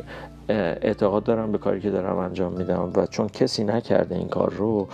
[0.49, 4.89] اعتقاد دارم به کاری که دارم انجام میدم و چون کسی نکرده این کار رو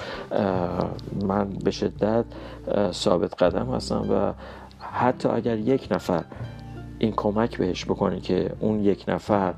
[1.27, 2.25] من به شدت
[2.93, 4.33] ثابت قدم هستم و
[4.81, 6.25] حتی اگر یک نفر
[6.99, 9.55] این کمک بهش بکنه که اون یک نفر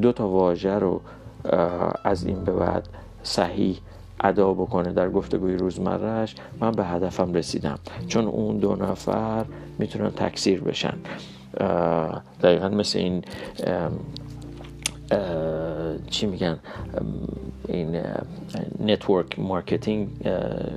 [0.00, 1.00] دو تا واژه رو
[2.04, 2.88] از این به بعد
[3.22, 3.78] صحیح
[4.20, 7.78] ادا بکنه در گفتگوی روزمرهش من به هدفم رسیدم.
[8.08, 9.44] چون اون دو نفر
[9.78, 10.94] می‌تونن تکثیر بشن.
[12.42, 13.24] دقیقا مثل این
[16.10, 16.58] چی میگن
[17.68, 18.00] این
[18.86, 20.08] network marketing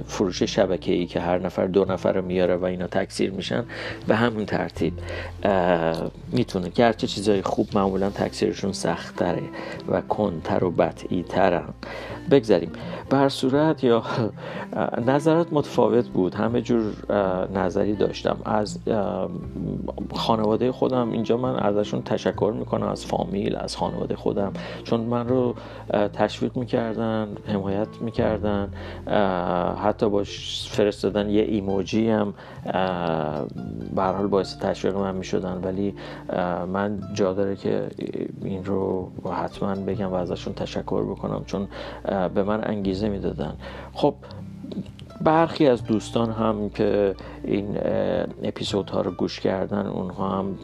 [0.05, 3.65] فروش شبکه ای که هر نفر دو نفر رو میاره و اینا تکثیر میشن
[4.07, 4.93] به همون ترتیب.
[6.31, 9.43] می‌تونه گرچه چیزای خوب معمولا تکثیرشون سختتره
[9.87, 11.63] و کندتر و بطئی‌ترن
[12.31, 12.71] بگذاریم.
[13.09, 14.03] به هر صورت یا
[15.07, 16.35] نظرات متفاوت بود.
[16.35, 16.83] همه جور
[17.53, 18.37] نظری داشتم.
[18.45, 18.79] از
[20.13, 24.53] خانواده خودم اینجا من ازشون تشکر می‌کنم از فامیل از خانواده خودم.
[24.83, 25.55] چون من رو
[26.13, 28.69] تشویق می‌کردن حمایت می‌کردن
[29.83, 30.23] حتی با
[30.69, 32.33] فرستادن یه ایموجی هم
[33.95, 35.61] به حال باعث تشویق من می‌شدن.
[35.63, 35.95] ولی
[36.73, 37.87] من جا داره که
[38.43, 39.11] این رو
[39.43, 41.67] حتما بگم و ازشون تشکر بکنم چون
[42.33, 43.53] به من انگیزه می‌دادن.
[43.93, 44.15] خب
[45.21, 47.77] برخی از دوستان هم که این
[48.43, 50.55] اپیزودها رو گوش کردن اونها هم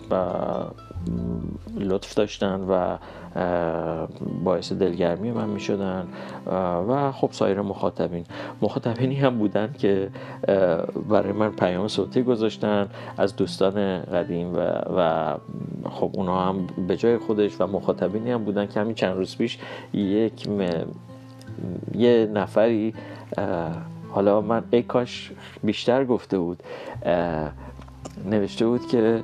[1.79, 2.97] لطف داشتن و
[4.43, 6.07] باعث دلگرمی من می شدن
[6.89, 8.25] و خب سایر مخاطبین.
[8.61, 10.09] مخاطبینی هم بودن که
[11.09, 12.87] برای من پیام صوتی گذاشتن
[13.17, 14.59] از دوستان قدیم و,
[14.97, 15.37] و
[15.89, 19.57] خب اونا هم به جای خودش و مخاطبینی هم بودن که همین چند روز پیش
[19.93, 20.47] یک
[21.95, 22.93] یه نفری
[24.11, 25.31] حالا من ای کاش
[25.63, 26.63] بیشتر گفته بود
[28.25, 29.23] نوشته بود که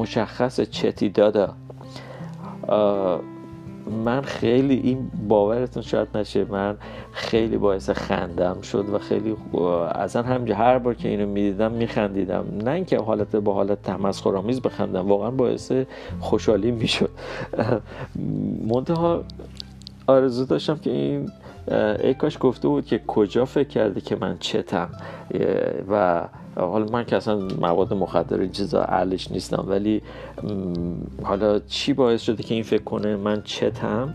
[0.00, 1.54] مشخص چتی دادا.
[4.04, 6.76] من خیلی این باورتون شاید نشه من
[7.12, 9.36] خیلی باعث خندم شد و خیلی
[9.94, 12.44] اصلا همجا هر بار که اینو می‌دیدم میخندیدم.
[12.64, 15.72] نه اینکه حالت با حالت تمسخرآمیز بخندم واقعا باعث
[16.20, 17.10] خوشحالی می‌شد.
[18.70, 19.24] منتها
[20.06, 21.30] آرزو داشتم که این
[22.02, 24.88] ای کاش گفته بود که کجا فکر کرده که من چتم.
[25.90, 26.22] و
[26.56, 30.02] حالا من که اصلا مواد مخدر چیزا اهلش نیستم ولی
[31.22, 34.14] حالا چی باعث شده که این فکر کنه من چتم؟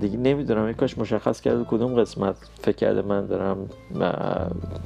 [0.00, 3.68] دیگه نمی‌دونم کاش مشخص کرده کدوم قسمت فکر کرده من دارم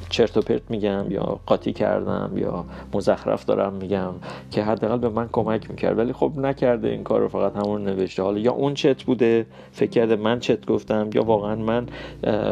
[0.08, 4.12] چرت و پرت میگم یا قاطی کردم یا مزخرف دارم میگم
[4.50, 5.98] که حداقل به من کمک می‌کرد.
[5.98, 8.22] ولی خب نکرده این کار رو فقط همون نوشته.
[8.22, 11.86] حالا یا اون چت بوده فکر کرده من چت گفتم یا واقعا من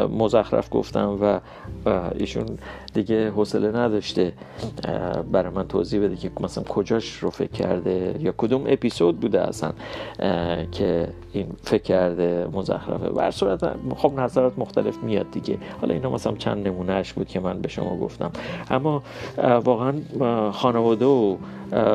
[0.07, 1.41] مزخرف گفتم و
[2.15, 2.47] ایشون
[2.95, 4.33] دیگه حوصله نداشته
[5.33, 9.73] برای من توضیح بده که مثلا کجاش رو فکر کرده یا کدوم اپیزود بوده اصلا
[10.73, 13.09] که این فکر کرده مزخرفه.
[13.09, 13.65] بر صورت
[13.97, 15.59] خب نظرات مختلف میاد دیگه.
[15.81, 18.31] حالا اینا مثلا چند نمونهش بود که من به شما گفتم.
[18.71, 19.03] اما
[19.65, 19.93] واقعا
[20.51, 21.37] خانواده و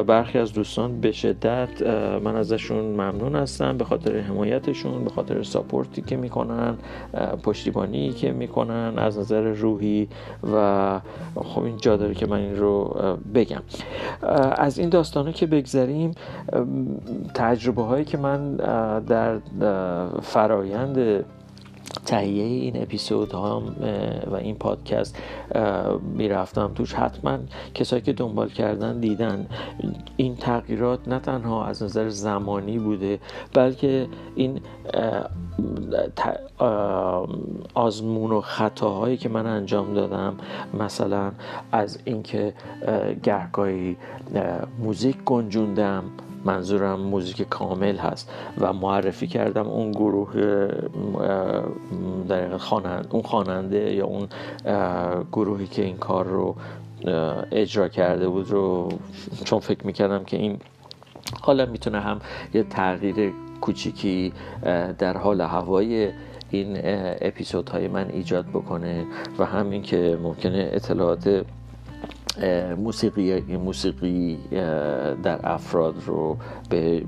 [0.07, 1.81] برخی از دوستان به شدت
[2.23, 6.77] من ازشون ممنون هستم به خاطر حمایتشون به خاطر ساپورتی که می‌کنن
[7.43, 10.07] پشتیبانی که می‌کنن از نظر روحی
[10.53, 10.99] و
[11.35, 12.97] خب این جا داره که من این رو
[13.33, 13.61] بگم.
[14.57, 16.11] از این داستانه که بگذریم
[17.33, 18.55] تجربه هایی که من
[18.99, 19.37] در
[20.21, 21.25] فرایند
[22.05, 23.63] تهیه این اپیزود ها
[24.31, 25.17] و این پادکست
[26.13, 26.93] می‌رفتم توش.
[26.93, 27.37] حتما
[27.73, 29.47] کسایی که دنبال کردن دیدن.
[30.17, 33.19] این تغییرات نه تنها از نظر زمانی بوده
[33.53, 34.59] بلکه این
[37.73, 40.37] آزمون و خطاهایی که من انجام دادم.
[40.79, 41.31] مثلا
[41.71, 42.53] از اینکه
[43.23, 43.97] گهگاهی
[44.79, 46.03] موزیک گنجوندم.
[46.45, 50.67] منظورم موزیک کامل هست و معرفی کردم اون گروه
[52.27, 54.27] در خواننده اون خواننده یا اون
[55.31, 56.55] گروهی که این کار رو
[57.51, 58.89] اجرا کرده بود رو
[59.43, 60.57] چون فکر می‌کردم که این
[61.41, 62.19] حالا می‌تونه هم
[62.53, 64.33] یه تغییر کوچیکی
[64.97, 66.11] در حال هوای
[66.49, 66.77] این
[67.21, 69.05] اپیزودهای من ایجاد بکنه
[69.39, 71.45] و همین که ممکنه اطلاعات
[72.77, 74.37] موسیقی موسیقی
[75.23, 76.37] در افراد رو
[76.69, 77.03] به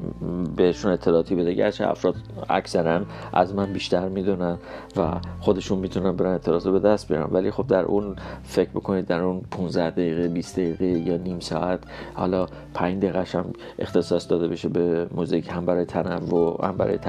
[0.56, 1.54] بهشون اطلاعاتی بده.
[1.54, 2.16] گرچه افراد
[2.50, 3.02] اکثرا
[3.34, 4.58] از من بیشتر می‌دونن
[4.98, 7.28] و خودشون می‌تونن برن اطلاعات به دست بیارن.
[7.32, 11.80] ولی خب در اون فکر بکنید در اون 15 دقیقه 20 دقیقه یا نیم ساعت
[12.14, 13.46] حالا 5 دقیقه هم
[13.80, 15.50] اختصاص داده بشه به موزیک.
[15.50, 17.00] هم برای تنوع هم برای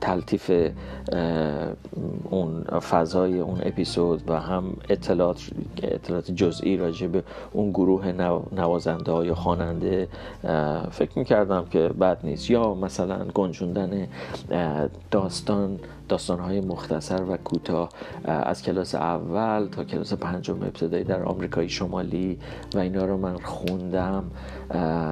[0.00, 0.50] تلطیف
[2.30, 5.50] اون فضای اون اپیزود و هم اطلاعات
[6.02, 7.22] اطلاعات جزئی راجع به
[7.52, 8.12] اون گروه
[8.52, 10.08] نوازنده یا خواننده
[10.90, 12.50] فکر می‌کردم که بد نیست.
[12.50, 14.08] یا مثلا گنجوندن
[15.10, 15.78] داستان
[16.08, 17.88] داستانهای مختصر و کوتاه
[18.24, 22.38] از کلاس اول تا کلاس پنجم ابتدایی در آمریکای شمالی
[22.74, 24.24] و اینا رو من خوندم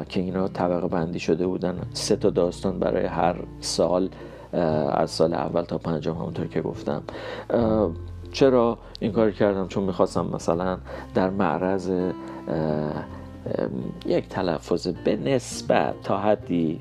[0.08, 1.78] که اینا طبقه بندی شده بودن.
[1.92, 4.08] سه تا داستان برای هر سال
[4.92, 7.02] از سال اول تا پنجم همونطور که گفتم.
[8.32, 10.78] چرا این کار کردم؟ چون می‌خواستم مثلا
[11.14, 11.90] در معرض
[14.06, 16.80] یک تلفظ به نسبت تا حدی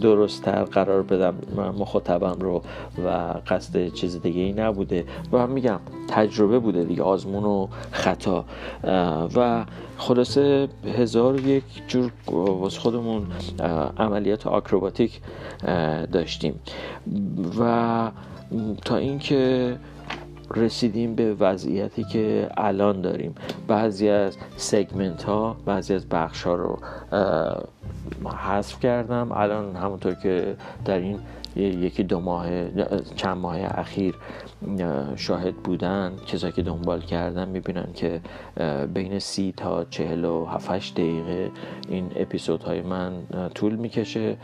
[0.00, 1.34] درستتر قرار بدم
[1.78, 2.62] مخاطبم رو
[3.06, 5.04] و قصد چیز دیگه ای نبوده.
[5.32, 8.44] و هم میگم تجربه بوده دیگه آزمون و خطا.
[9.36, 9.64] و
[9.98, 13.26] خلاصه هزار یک جور واسه خودمون
[13.98, 15.20] عملیات آکروباتیک
[16.12, 16.60] داشتیم.
[17.60, 18.10] و
[18.84, 19.76] تا اینکه
[20.54, 23.34] رسیدیم به وضعیتی که الان داریم.
[23.68, 26.78] بعضی از سگمنت ها بعضی از بخش ها رو
[28.24, 29.32] حذف کردم.
[29.32, 31.18] الان همونطور که در این
[31.56, 32.46] یکی دو ماه
[33.16, 34.14] چند ماه اخیر
[35.16, 38.20] شاهد بودن کسایی که دنبال کردن می‌بینن که
[38.94, 41.50] بین سی تا چهل و هفتش دقیقه
[41.88, 43.12] این اپیزودهای من
[43.54, 44.36] طول می‌کشه.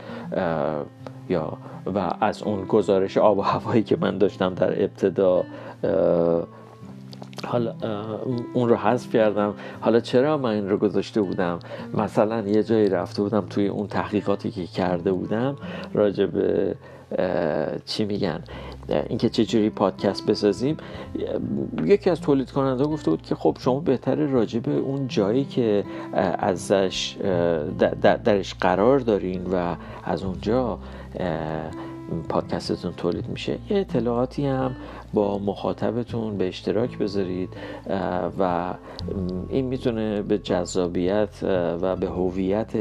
[1.29, 1.57] یا
[1.95, 5.43] و از اون گزارش آب و هوایی که من داشتم در ابتدا
[7.47, 7.75] حالا
[8.53, 9.53] اون رو حذف کردم.
[9.81, 11.59] حالا چرا من این رو گذاشته بودم؟
[11.93, 15.55] مثلا یه جایی رفته بودم توی اون تحقیقاتی که کرده بودم
[15.93, 16.75] راجع به
[17.85, 18.43] چی میگن؟
[19.09, 20.77] اینکه چجوری پادکست بسازیم.
[21.83, 25.83] یکی از تولید کننده گفته بود که خب شما بهتره راجع به اون جایی که
[26.39, 27.17] ازش
[28.03, 30.79] درش قرار دارین و از اونجا
[32.21, 33.57] پادکستتون تولید میشه.
[33.69, 34.75] یه اطلاعاتی هم
[35.13, 37.49] با مخاطبتون به اشتراک بذارید
[38.39, 38.73] و
[39.49, 41.43] این می‌تونه به جذابیت
[41.81, 42.71] و به هویت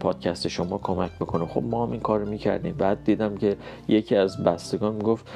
[0.00, 1.46] پادکست شما کمک بکنه.
[1.46, 2.74] خب ما هم این کار می‌کردیم.
[2.78, 3.56] بعد دیدم که
[3.88, 5.26] یکی از بستگان می‌گفت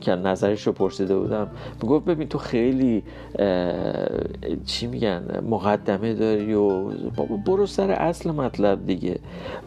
[0.00, 1.50] که نظرش رو پرسیده بودم.
[1.82, 3.02] می‌گفت ببین تو خیلی
[4.66, 6.88] چی میگن مقدمه داری و
[7.46, 9.18] برو سر اصل مطلب دیگه.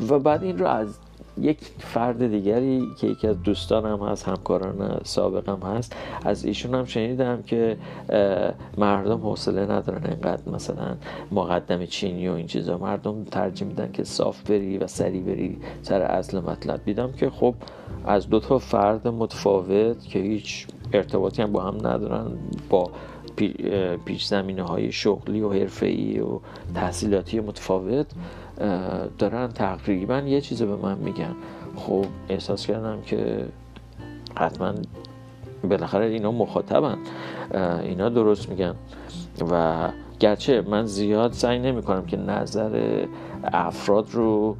[0.09, 0.99] و بعد این رو از
[1.41, 7.41] یک فرد دیگری که یکی از دوستانم هست همکاران سابقم هست از ایشون هم شنیدم
[7.41, 7.77] که
[8.77, 10.95] مردم حوصله ندارن اینقدر مثلا
[11.31, 12.77] مقدم چینی و این چیزا.
[12.77, 16.85] مردم ترجیح میدن که صاف بری و سری بری سر اصل مطلب.
[16.85, 17.55] دیدم که خب
[18.05, 22.31] از دو تا فرد متفاوت که هیچ ارتباطی هم با هم ندارن
[22.69, 22.89] با
[24.05, 26.39] پیش زمینه های شغلی و حرفه‌ای و
[26.75, 28.05] تحصیلاتی متفاوت.
[29.17, 31.35] دارن تقریبا یه چیز به من میگن.
[31.75, 33.45] خب احساس کردم که
[34.37, 34.73] حتما
[35.69, 36.97] بالاخره اینا مخاطبن.
[37.83, 38.75] اینا درست میگن.
[39.51, 39.89] و
[40.19, 43.05] گرچه من زیاد سعی نمی کنم که نظر
[43.43, 44.55] افراد رو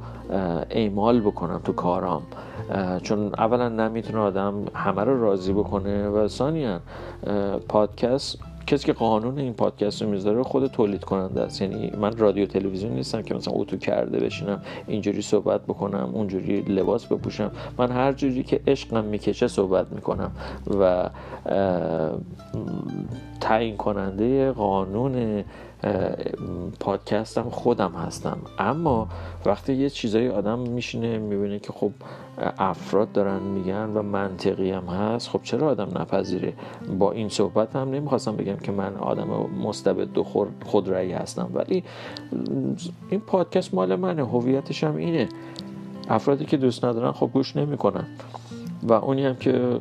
[0.70, 2.22] اعمال بکنم تو کارام.
[3.02, 6.80] چون اولا نمی‌تونه آدم همه رو راضی بکنه و ثانیا
[7.68, 11.62] پادکست کسی که قانون این پادکست رو می‌ذاره خود تولید کننده است.
[11.62, 17.06] یعنی من رادیو تلویزیون نیستم که مثلا اوتو کرده بشینم اینجوری صحبت بکنم اونجوری لباس
[17.06, 17.50] بپوشم.
[17.78, 20.30] من هر جوری که عشقم می‌کشه صحبت می‌کنم
[20.80, 21.10] و
[23.40, 25.44] تعیین کننده قانون
[26.80, 28.38] پادکستم خودم هستم.
[28.58, 29.08] اما
[29.46, 31.90] وقتی یه چیزایی آدم میشینه می‌بینه که خب
[32.58, 36.52] افراد دارن میگن و منطقی هم هست خب چرا آدم نپذیره؟
[36.98, 39.26] با این صحبت هم نمی‌خواستم بگم که من آدم
[39.64, 40.24] مستبد و
[40.64, 41.50] خودرأی هستم.
[41.54, 41.84] ولی
[43.10, 45.28] این پادکست مال منه هویتش هم اینه.
[46.08, 48.06] افرادی که دوست ندارن خب گوش نمی‌کنن.
[48.82, 49.80] و اونی هم که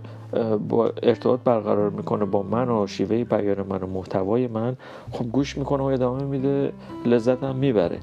[0.69, 4.77] با ارتباط برقرار می‌کنه با من و شیوه بیان من و محتوای من
[5.11, 6.71] خب گوش می‌کنه و ادامه میده
[7.05, 7.99] لذت هم می‌بره.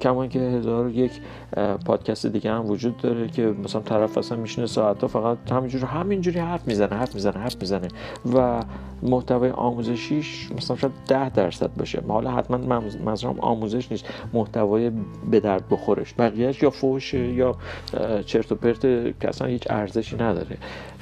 [0.00, 1.12] کما که هزار یک
[1.86, 6.68] پادکست دیگه هم وجود داره که مثلا طرف اصلا میشینه ساعت فقط همینجوری همینجوری حرف
[6.68, 7.88] می‌زنه حرف می‌زنه حرف می‌زنه
[8.34, 8.62] و
[9.02, 12.02] محتوای آموزشیش مثلا شاید ده درصد باشه.
[12.08, 14.92] حالا حتما منظورم آموزش نیست محتوای
[15.30, 16.14] به درد بخورش.
[16.18, 17.54] بقیهش یا فوشه یا
[18.26, 18.80] چرت و پرت
[19.20, 20.56] که هیچ ارزشی نداره.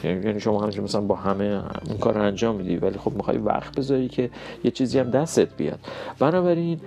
[0.07, 4.09] یعنی شما همینجور مثلا با همه این کار انجام میدی ولی خب می‌خوای وقت بذاری
[4.09, 4.31] که
[4.65, 5.79] یه چیزی هم دستت بیاد.
[6.19, 6.81] بنابراین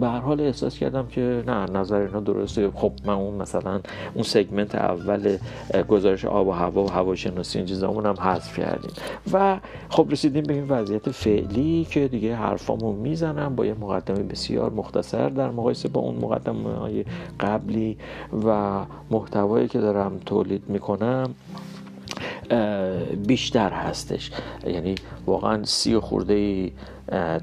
[0.00, 2.70] به هر حال احساس کردم که نه نظر اینا درسته.
[2.70, 3.80] خب من اون مثلا
[4.14, 5.36] اون سگمنت اول
[5.88, 8.90] گزارش آب و هوا و هواشناسی این چیزامون هم حذف کردیم.
[9.32, 13.56] و خب رسیدیم به این وضعیت فعلی که دیگه حرفامو می‌زنم.
[13.56, 17.04] با یه مقدمه بسیار مختصر در مقایسه با اون مقدمه های
[17.40, 17.96] قبلی
[18.46, 18.78] و
[19.10, 21.34] محتوایی که دارم تولید می‌کنم.
[23.26, 24.30] بیشتر هستش.
[24.66, 24.94] یعنی
[25.26, 26.70] واقعا سی و خورده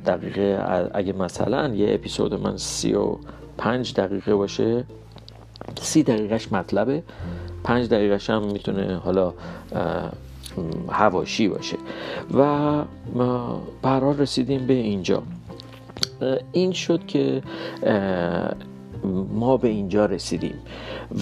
[0.06, 3.18] دقیقه اگه مثلا یه اپیزود من سی و
[3.58, 4.84] پنج دقیقه باشه
[5.82, 7.04] سی دقیقهش مطلبه
[7.64, 9.34] پنج دقیقهش هم می‌تونه حالا
[10.90, 11.78] هواشی باشه.
[12.38, 12.84] و
[13.82, 15.24] برحال رسیدیم به اینجا.
[16.52, 17.42] این شد که
[19.34, 20.56] ما به اینجا رسیدیم.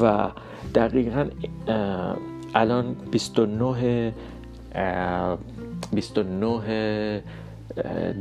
[0.02, 0.28] و
[0.76, 1.26] دقیقا
[2.56, 4.14] الان 29
[5.91, 7.22] 29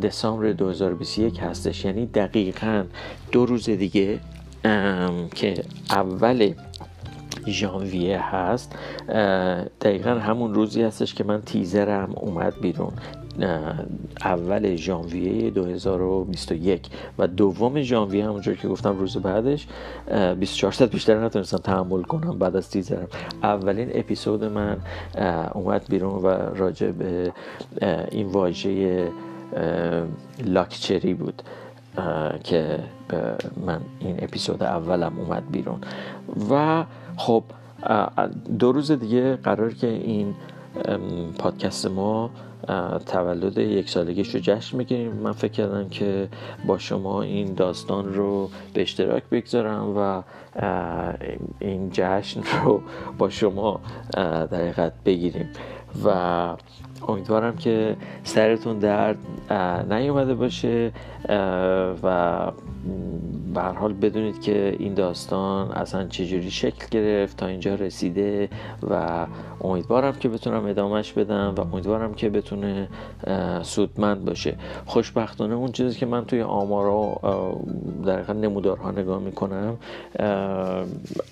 [0.03, 1.85] دسامبر 2021 هستش.
[1.85, 2.85] یعنی دقیقا
[3.33, 4.21] دو روز دیگه
[5.35, 5.55] که
[5.91, 6.53] اول
[7.47, 8.79] ژانویه هست.
[9.81, 12.93] دقیقا همون روزی هستش که من تیزرم اومد بیرون.
[14.25, 19.67] اول ژانویه 2021 و دوم ژانویه همونجور که گفتم روز بعدش
[20.41, 23.09] 24 ساعت بیشتر نتونستم تحمل کنم بعد از تیزرم.
[23.43, 24.77] اولین اپیزود من
[25.55, 27.33] اومد بیرون و راجع به
[28.11, 29.09] این واژه
[30.45, 31.43] لاکچری بود
[32.45, 32.79] که
[33.67, 35.81] من این اپیزود اولم اومد بیرون.
[36.51, 36.85] و
[37.17, 37.45] خب
[38.59, 40.35] دو روز دیگه قرار که این
[41.39, 42.31] پادکست ما
[43.07, 45.13] تولد یک سالگیش رو جشن می‌گیریم.
[45.13, 46.29] من فکر کردم که
[46.67, 50.23] با شما این داستان رو به اشتراک بگذارم و
[51.59, 52.83] این جشن رو
[53.19, 53.81] با شما
[54.51, 55.49] در بگیریم.
[56.05, 56.57] و
[57.09, 59.19] امیدوارم که سرتون درد
[59.93, 60.93] نیومده باشه
[62.03, 62.39] و
[63.55, 68.49] به حال بدونید که این داستان اصلا چجوری شکل گرفت تا اینجا رسیده
[68.91, 69.27] و
[69.61, 72.89] امیدوارم که بتونم ادامهش بدم و امیدوارم که بتونه
[73.63, 74.55] سودمند باشه.
[74.87, 77.21] خوشبختانه اون چیزی که من توی آمارا
[78.07, 79.77] در نمودارها نگاه می‌کنم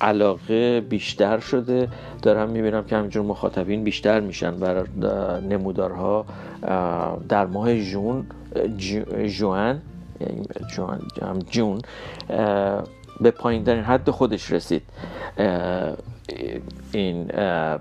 [0.01, 1.89] علاقه بیشتر شده.
[2.23, 4.85] دارم می‌بینم که همینجور مخاطبین بیشتر میشن برای
[5.57, 6.27] نمودارها
[7.29, 8.27] در ماه جون
[9.27, 9.83] جوان
[10.21, 11.79] یعنی جون
[13.21, 14.83] به پایین ترین حد خودش رسید
[16.93, 17.25] این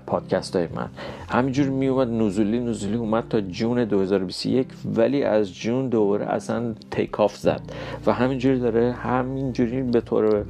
[0.06, 0.88] پادکست های من.
[1.28, 7.20] همینجور می اومد نزولی نزولی اومد تا جون 2021 ولی از جون دوباره اصلا تیک
[7.20, 7.60] آف زد.
[8.06, 10.44] و همینجوری داره همینجوری به طور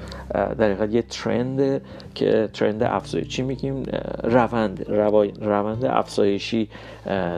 [0.58, 1.80] در یه ترند
[2.14, 3.82] که ترند افزایشی میگیم
[4.22, 4.90] روند
[5.40, 6.68] روند افزایشی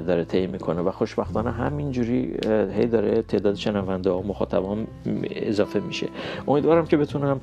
[0.06, 2.36] داره طی می‌کنه و خوشبختانه همینجوری
[2.76, 4.86] هی داره تعداد شنونده و مخاطبان
[5.30, 6.06] اضافه میشه.
[6.48, 7.40] امیدوارم که بتونم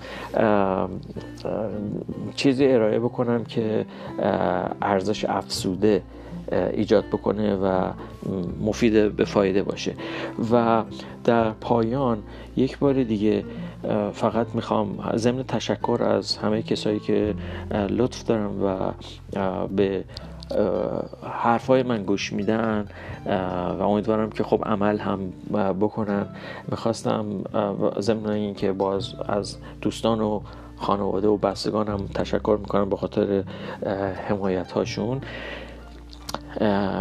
[2.35, 3.85] چیزی ارائه بکنم که
[4.81, 6.01] ارزش افسوده
[6.73, 7.91] ایجاد بکنه و
[8.61, 9.93] مفید به فایده باشه.
[10.51, 10.83] و
[11.23, 12.17] در پایان
[12.57, 13.43] یک بار دیگه
[14.13, 17.33] فقط می‌خوام ضمن تشکر از همه کسایی که
[17.89, 18.91] لطف دارم و
[19.75, 20.03] به
[21.23, 22.85] حرفای من گوش میدن
[23.79, 25.19] و امیدوارم که خب عمل هم
[25.79, 26.25] بکنن.
[26.71, 27.25] می‌خواستم
[27.99, 30.41] ضمن اینکه باز از دوستان و
[30.77, 33.43] خانواده و بستگان هم تشکر می‌کنم به خاطر
[34.27, 35.21] حمایت هاشون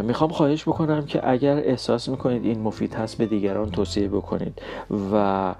[0.03, 4.63] می‌خوام خواهش بکنم که اگر احساس می‌کنید این مفید هست به دیگران توصیه بکنید.
[5.13, 5.55] و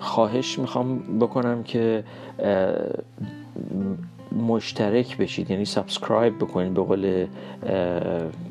[0.00, 2.04] خواهش می‌خوام بکنم که
[4.32, 7.26] مشترک بشید یعنی subscribe بکنید به قول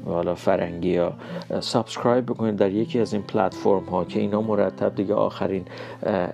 [0.05, 1.13] حالا فرنگی ها
[1.59, 5.65] subscribe بکنید در یکی از این پلتفرم ها که اینا مرتب دیگه آخرین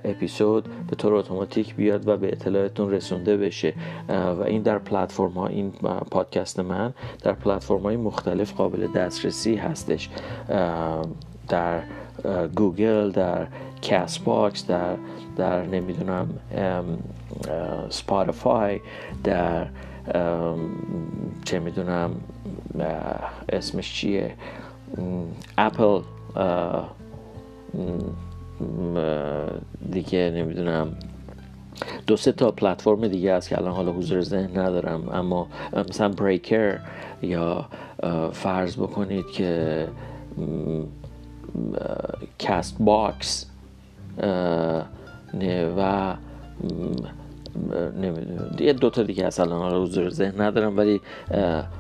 [0.06, 3.74] اپیزود به طور اتوماتیک بیاد و به اطلاعتون رسونده بشه.
[4.10, 5.72] و این در پلتفرم ها این
[6.12, 10.10] پادکست من در پلتفرم های مختلف قابل دسترسی هستش.
[11.50, 11.82] در
[12.56, 13.48] گوگل در
[13.90, 14.96] Castbox در
[15.36, 16.30] در نمی‌دونم
[17.90, 18.80] سپاتیفای
[19.24, 19.68] در
[21.46, 22.12] چه می‌دونم
[23.50, 24.34] اسمش چیه؟
[25.58, 26.02] اپل
[29.92, 30.88] دیگه نمی‌دونم.
[32.08, 35.10] دو سه تا پلتفرم دیگه هست که الان حالا حضور ذهن ندارم.
[35.10, 35.48] اما
[35.90, 36.80] مثلا بریکر
[37.22, 37.66] یا
[38.32, 39.88] فرض بکنید که
[42.48, 43.50] Castbox
[45.78, 46.14] و
[48.60, 51.02] یه دوتا دیگه هست الان حضور ذهن ندارم ولی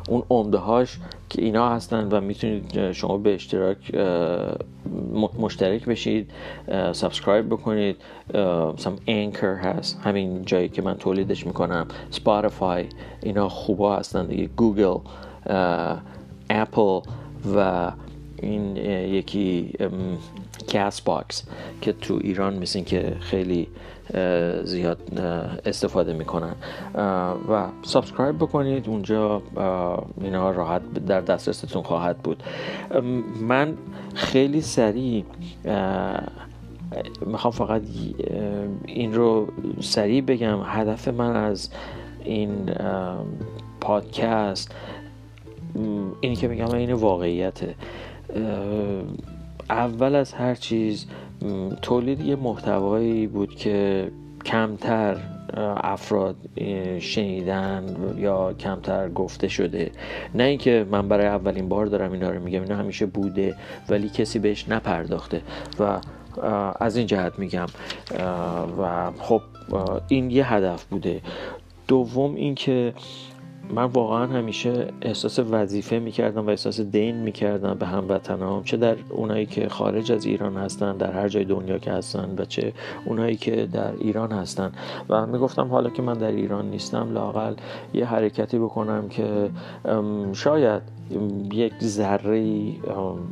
[0.09, 3.95] اون عمده هاش که اینا هستن و می‌تونید شما به اشتراک
[5.39, 6.31] مشترک بشید
[6.91, 7.95] subscribe بکنید
[8.73, 12.86] مثلا Anchor هست همین جایی که من تولیدش می‌کنم Spotify
[13.23, 14.97] اینا خوبا هستن دیگه گوگل
[16.49, 16.99] اپل
[17.55, 17.91] و
[18.43, 18.77] این
[19.15, 19.73] یکی
[20.67, 21.43] Castbox
[21.81, 23.67] که تو ایران مثل که خیلی
[24.63, 24.99] زیاد
[25.65, 26.55] استفاده می‌کنن.
[27.49, 28.89] و subscribe بکنید.
[28.89, 29.41] اونجا
[30.21, 32.43] اینا راحت در دسترستون خواهد بود.
[33.41, 33.73] من
[34.13, 35.23] خیلی سریع
[37.25, 37.81] می‌خوام فقط
[38.85, 39.47] این رو
[39.79, 40.59] سریع بگم.
[40.65, 41.69] هدف من از
[42.23, 42.71] این
[43.81, 44.75] پادکست
[46.21, 47.75] اینی که میگم این واقعیته.
[49.69, 51.05] اول از هر چیز
[51.82, 54.11] تولید یه محتوایی بود که
[54.45, 55.17] کمتر
[55.78, 56.36] افراد
[56.99, 59.91] شنیدن یا کمتر گفته شده.
[60.36, 63.55] نه اینکه من برای اولین بار دارم اینا رو میگم اینا همیشه بوده
[63.89, 65.41] ولی کسی بهش نپرداخته
[65.80, 65.99] و
[66.80, 67.67] از این جهت میگم.
[68.80, 69.41] و خب
[70.07, 71.21] این یه هدف بوده.
[71.88, 72.93] دوم اینکه
[73.70, 79.45] من واقعا همیشه احساس وظیفه می‌کردم و احساس دین می‌کردم به هموطنام چه در اونایی
[79.45, 82.74] که خارج از ایران هستن در هر جای دنیا که هستن و چه
[83.05, 84.72] اونایی که در ایران هستن.
[85.09, 87.53] و می‌گفتم حالا که من در ایران نیستم لاقل
[87.93, 89.49] یه حرکتی بکنم که
[90.34, 90.82] شاید
[91.51, 92.66] یک ذره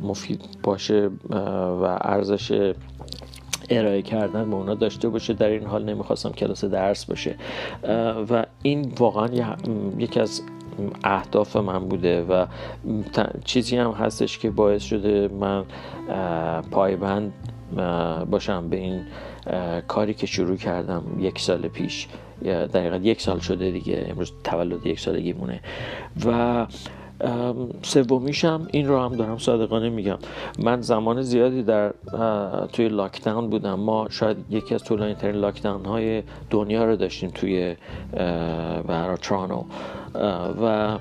[0.02, 2.74] مفید باشه و ارزش
[3.70, 7.36] ارائه کردن به اونا داشته باشه در این حال نمی‌خواستم کلاس درس باشه.
[8.30, 9.56] و این واقعا
[9.98, 10.42] یکی از
[11.04, 12.46] اهداف من بوده و
[13.44, 15.64] چیزی هم هستش که باعث شده من
[16.70, 17.32] پایبند
[18.30, 19.00] باشم به این
[19.88, 22.08] کاری که شروع کردم یک سال پیش.
[22.44, 25.60] دقیقا یک سال شده دیگه امروز تولد یک سالگی مونه
[26.26, 26.66] و
[27.82, 30.18] سومیشم این رو هم دارم صادقانه میگم.
[30.58, 31.92] من زمان زیادی در
[32.72, 33.74] توی لاکداون بودم.
[33.74, 37.76] ما شاید یکی از طولانی ترین لاکداون های دنیا رو داشتیم توی
[38.86, 39.64] برای ترانو
[40.62, 40.98] و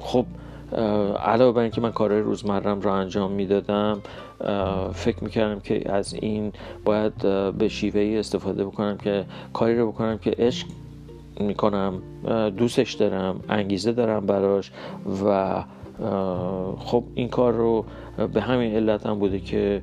[0.00, 0.26] خب
[1.24, 4.00] علاوه بر اینکه من کارهای روزمرم رو انجام می‌دادم
[4.92, 6.52] فکر می‌کردم که از این
[6.84, 7.14] باید
[7.58, 10.66] به شیوه ای استفاده بکنم که کاری رو بکنم که عشق
[11.40, 12.02] می‌کنم
[12.56, 14.72] دوستش دارم انگیزه دارم براش
[15.24, 15.64] و
[16.78, 17.84] خب این کار رو
[18.34, 19.82] به همین علت هم بوده که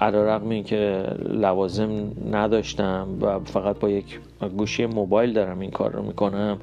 [0.00, 4.20] علا رقم این که لوازم نداشتم و فقط با یک
[4.56, 6.58] گوشی موبایل دارم این کار رو می‌کنم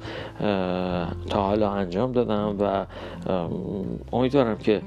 [1.30, 2.86] تا حالا انجام دادم و
[4.12, 4.82] امیدوارم که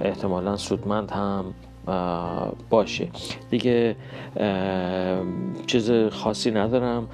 [0.00, 1.44] احتمالا سودمند هم
[2.70, 3.08] باشه.
[3.50, 3.96] دیگه
[5.66, 7.08] چیز خاصی ندارم.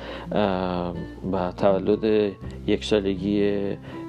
[1.32, 2.32] و تولد
[2.66, 3.60] یک سالگی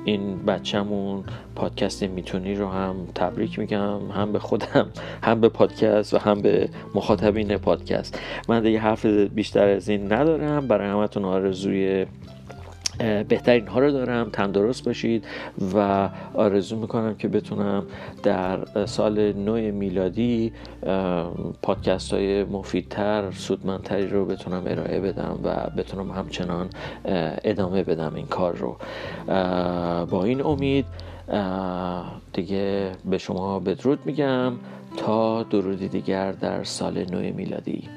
[0.05, 1.23] این بچهمون
[1.55, 4.11] پادکست می‌تونی رو هم تبریک میگم.
[4.11, 4.89] هم به خودم
[5.23, 8.19] هم به پادکست و هم به مخاطبین پادکست.
[8.49, 10.67] من دیگه حرف بیشتر از این ندارم.
[10.67, 12.05] برای همتون آرزوی
[13.27, 15.25] بهترین ها رو دارم تندرست باشید
[15.75, 17.85] و آرزو می‌کنم که بتونم
[18.23, 20.53] در سال نو میلادی
[21.61, 26.69] پادکست های مفیدتر سودمندتری رو بتونم ارائه بدم و بتونم همچنان
[27.43, 28.77] ادامه بدم این کار رو.
[30.05, 30.85] با این امید
[32.33, 34.53] دیگه به شما بدرود میگم.
[34.97, 37.89] تا درودی دیگر در سال نو میلادی.